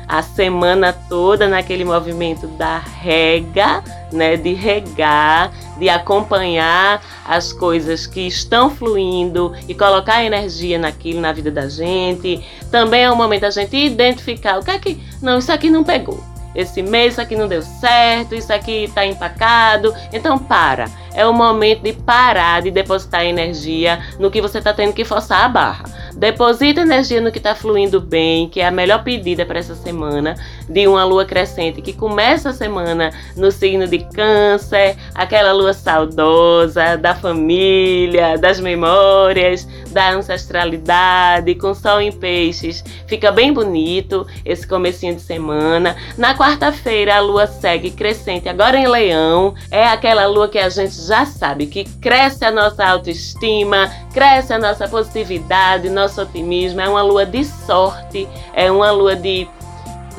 a 0.08 0.22
semana 0.22 0.92
toda 0.92 1.48
naquele 1.48 1.84
movimento 1.84 2.46
da 2.46 2.78
rega, 2.78 3.82
né, 4.12 4.37
de 4.37 4.52
regar, 4.52 5.52
de 5.78 5.88
acompanhar 5.88 7.02
as 7.26 7.52
coisas 7.52 8.06
que 8.06 8.26
estão 8.26 8.70
fluindo 8.70 9.52
e 9.68 9.74
colocar 9.74 10.24
energia 10.24 10.78
naquilo 10.78 11.20
na 11.20 11.32
vida 11.32 11.50
da 11.50 11.68
gente. 11.68 12.44
Também 12.70 13.04
é 13.04 13.10
um 13.10 13.16
momento 13.16 13.42
da 13.42 13.50
gente 13.50 13.76
identificar 13.76 14.58
o 14.58 14.64
que 14.64 14.70
é 14.70 14.78
que 14.78 15.02
não, 15.22 15.38
isso 15.38 15.52
aqui 15.52 15.70
não 15.70 15.82
pegou 15.82 16.34
esse 16.54 16.82
mês 16.82 17.14
isso 17.14 17.20
aqui 17.20 17.34
não 17.34 17.48
deu 17.48 17.62
certo, 17.62 18.34
isso 18.34 18.52
aqui 18.52 18.84
está 18.84 19.04
empacado. 19.04 19.92
Então 20.12 20.38
para. 20.38 20.88
É 21.14 21.27
o 21.27 21.33
momento 21.33 21.83
de 21.83 21.92
parar 21.92 22.62
de 22.62 22.70
depositar 22.70 23.24
energia 23.24 24.00
no 24.18 24.31
que 24.31 24.40
você 24.40 24.59
está 24.59 24.72
tendo 24.72 24.92
que 24.92 25.05
forçar 25.05 25.44
a 25.44 25.48
barra. 25.48 25.85
Deposita 26.16 26.81
energia 26.81 27.20
no 27.20 27.33
que 27.33 27.38
está 27.38 27.55
fluindo 27.55 28.00
bem, 28.00 28.48
que 28.48 28.61
é 28.61 28.66
a 28.66 28.70
melhor 28.70 29.03
pedida 29.03 29.44
para 29.44 29.59
essa 29.59 29.74
semana 29.74 30.37
de 30.68 30.87
uma 30.87 31.05
lua 31.05 31.24
crescente 31.24 31.83
que 31.83 31.92
começa 31.92 32.50
a 32.50 32.53
semana 32.53 33.11
no 33.37 33.50
signo 33.50 33.87
de 33.87 33.98
Câncer, 33.98 34.96
aquela 35.14 35.53
lua 35.53 35.72
saudosa 35.72 36.96
da 36.96 37.14
família, 37.14 38.38
das 38.38 38.61
memórias, 38.61 39.66
da 39.90 40.11
ancestralidade, 40.11 41.55
com 41.57 41.74
sol 41.74 42.00
em 42.00 42.12
peixes. 42.12 42.85
Fica 43.07 43.33
bem 43.33 43.53
bonito 43.53 44.27
esse 44.44 44.66
comecinho 44.66 45.16
de 45.16 45.20
semana. 45.20 45.96
Na 46.16 46.37
quarta-feira 46.37 47.16
a 47.16 47.20
lua 47.20 47.46
segue 47.46 47.90
crescente, 47.90 48.48
agora 48.48 48.79
em 48.79 48.87
Leão. 48.87 49.55
É 49.70 49.87
aquela 49.87 50.27
lua 50.27 50.48
que 50.48 50.59
a 50.59 50.68
gente 50.68 50.94
já 51.07 51.27
sabe 51.27 51.67
que 51.67 51.85
cresce 52.01 52.45
a 52.45 52.51
nossa 52.51 52.85
autoestima, 52.85 53.90
cresce 54.12 54.53
a 54.53 54.59
nossa 54.59 54.88
positividade, 54.88 55.88
nosso 55.88 56.21
otimismo. 56.23 56.81
É 56.81 56.88
uma 56.88 57.03
lua 57.03 57.27
de 57.27 57.45
sorte, 57.45 58.29
é 58.53 58.71
uma 58.71 58.90
lua 58.90 59.17
de 59.17 59.49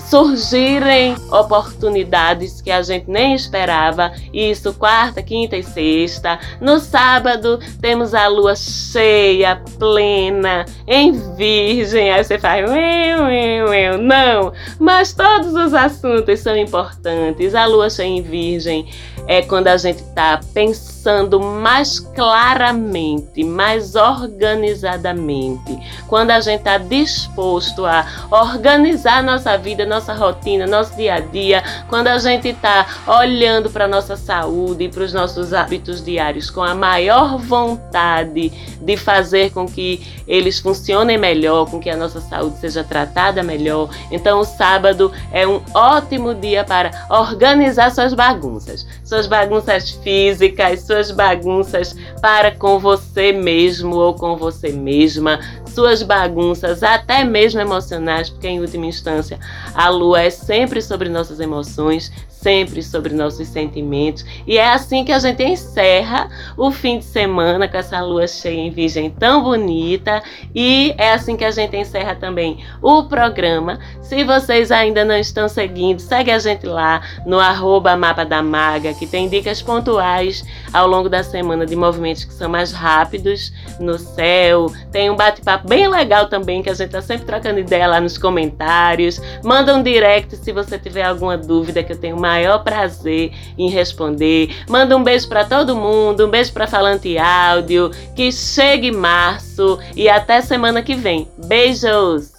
surgirem 0.09 1.15
oportunidades 1.31 2.61
que 2.61 2.71
a 2.71 2.81
gente 2.81 3.09
nem 3.09 3.33
esperava. 3.33 4.11
Isso 4.33 4.73
quarta, 4.73 5.21
quinta 5.21 5.57
e 5.57 5.63
sexta. 5.63 6.39
No 6.61 6.79
sábado 6.79 7.59
temos 7.81 8.13
a 8.13 8.27
lua 8.27 8.55
cheia, 8.55 9.61
plena, 9.79 10.65
em 10.87 11.11
virgem. 11.35 12.11
Aí 12.11 12.23
você 12.23 12.37
faz, 12.37 12.69
eu, 12.69 13.27
eu, 13.27 13.73
eu. 13.73 13.97
não. 13.97 14.53
Mas 14.79 15.13
todos 15.13 15.53
os 15.53 15.73
assuntos 15.73 16.39
são 16.39 16.55
importantes. 16.55 17.55
A 17.55 17.65
lua 17.65 17.89
cheia 17.89 18.07
em 18.07 18.21
virgem 18.21 18.87
é 19.27 19.41
quando 19.41 19.67
a 19.67 19.77
gente 19.77 19.99
está 19.99 20.39
pensando 20.53 21.39
mais 21.39 21.99
claramente, 21.99 23.43
mais 23.43 23.95
organizadamente, 23.95 25.77
quando 26.07 26.31
a 26.31 26.39
gente 26.39 26.59
está 26.59 26.77
disposto 26.77 27.85
a 27.85 28.05
organizar 28.29 29.23
nossa 29.23 29.57
vida, 29.57 29.85
nossa 29.95 30.13
rotina, 30.13 30.67
nosso 30.67 30.93
dia 30.97 31.15
a 31.15 31.19
dia, 31.21 31.63
quando 31.87 32.07
a 32.07 32.17
gente 32.17 32.49
está 32.49 32.85
olhando 33.07 33.69
para 33.69 33.87
nossa 33.87 34.17
saúde 34.17 34.83
e 34.83 34.89
para 34.89 35.03
os 35.03 35.13
nossos 35.13 35.53
hábitos 35.53 36.03
diários 36.03 36.49
com 36.49 36.61
a 36.61 36.75
maior 36.75 37.37
vontade 37.37 38.51
de 38.81 38.97
fazer 38.97 39.51
com 39.51 39.65
que 39.65 40.05
eles 40.27 40.59
funcionem 40.59 41.17
melhor, 41.17 41.69
com 41.69 41.79
que 41.79 41.89
a 41.89 41.95
nossa 41.95 42.19
saúde 42.19 42.59
seja 42.59 42.83
tratada 42.83 43.41
melhor. 43.41 43.89
Então, 44.11 44.41
o 44.41 44.45
sábado 44.45 45.13
é 45.31 45.47
um 45.47 45.61
ótimo 45.73 46.35
dia 46.35 46.65
para 46.65 46.91
organizar 47.09 47.89
suas 47.91 48.13
bagunças 48.13 48.85
suas 49.05 49.27
bagunças 49.27 49.91
físicas, 49.91 50.81
suas 50.81 51.11
bagunças 51.11 51.95
para 52.21 52.51
com 52.51 52.79
você 52.79 53.31
mesmo 53.31 53.95
ou 53.95 54.15
com 54.15 54.35
você 54.35 54.71
mesma, 54.71 55.39
suas 55.67 56.01
bagunças, 56.01 56.81
até 56.81 57.23
mesmo 57.23 57.61
emocionais, 57.61 58.29
porque 58.29 58.47
em 58.47 58.59
última 58.59 58.87
instância 58.87 59.39
a 59.85 59.89
lua 59.89 60.23
é 60.23 60.31
sempre 60.31 60.81
sobre 60.81 61.09
nossas 61.09 61.39
emoções, 61.39 62.11
sempre 62.45 62.83
sobre 62.83 63.11
nossos 63.11 63.47
sentimentos. 63.47 64.23
E 64.45 64.59
é 64.59 64.69
assim 64.69 65.03
que 65.03 65.11
a 65.11 65.17
gente 65.17 65.41
encerra 65.43 66.29
o 66.55 66.69
fim 66.69 66.99
de 66.99 67.05
semana 67.05 67.67
com 67.67 67.75
essa 67.75 67.99
lua 68.01 68.27
cheia 68.27 68.59
em 68.59 68.69
Virgem 68.69 69.09
tão 69.09 69.41
bonita. 69.41 70.21
E 70.53 70.93
é 70.95 71.11
assim 71.13 71.35
que 71.35 71.43
a 71.43 71.49
gente 71.49 71.75
encerra 71.75 72.13
também 72.13 72.63
o 72.83 73.05
programa. 73.05 73.79
Se 73.99 74.23
vocês 74.23 74.71
ainda 74.71 75.03
não 75.03 75.17
estão 75.17 75.49
seguindo, 75.49 75.99
segue 75.99 76.29
a 76.29 76.37
gente 76.37 76.67
lá 76.67 77.01
no 77.25 77.39
arroba 77.39 77.97
Mapa 77.97 78.23
da 78.23 78.43
Maga, 78.43 78.93
que 78.93 79.07
tem 79.07 79.27
dicas 79.27 79.63
pontuais 79.63 80.45
ao 80.71 80.87
longo 80.87 81.09
da 81.09 81.23
semana 81.23 81.65
de 81.65 81.75
movimentos 81.75 82.25
que 82.25 82.33
são 82.33 82.47
mais 82.47 82.71
rápidos 82.71 83.51
no 83.79 83.97
céu. 83.97 84.71
Tem 84.91 85.09
um 85.09 85.15
bate-papo 85.15 85.67
bem 85.67 85.87
legal 85.87 86.27
também, 86.27 86.61
que 86.61 86.69
a 86.69 86.75
gente 86.75 86.91
tá 86.91 87.01
sempre 87.01 87.25
trocando 87.25 87.59
ideia 87.59 87.87
lá 87.87 87.99
nos 87.99 88.19
comentários. 88.19 89.19
Manda 89.43 89.75
um 89.75 89.81
direct 89.81 90.35
se 90.37 90.51
você 90.51 90.77
tiver 90.77 91.03
alguma 91.03 91.35
dúvida, 91.35 91.81
que 91.81 91.91
eu 91.91 91.97
tenho 91.97 92.19
mais 92.19 92.34
maior 92.35 92.59
prazer 92.59 93.31
em 93.57 93.69
responder. 93.69 94.53
Manda 94.67 94.95
um 94.97 95.03
beijo 95.03 95.27
para 95.29 95.45
todo 95.45 95.75
mundo, 95.75 96.25
um 96.25 96.29
beijo 96.29 96.51
para 96.51 96.67
Falante 96.67 97.17
Áudio, 97.17 97.91
que 98.13 98.31
chegue 98.31 98.91
março 98.91 99.79
e 99.95 100.09
até 100.09 100.41
semana 100.41 100.81
que 100.81 100.95
vem. 100.95 101.27
Beijos! 101.47 102.33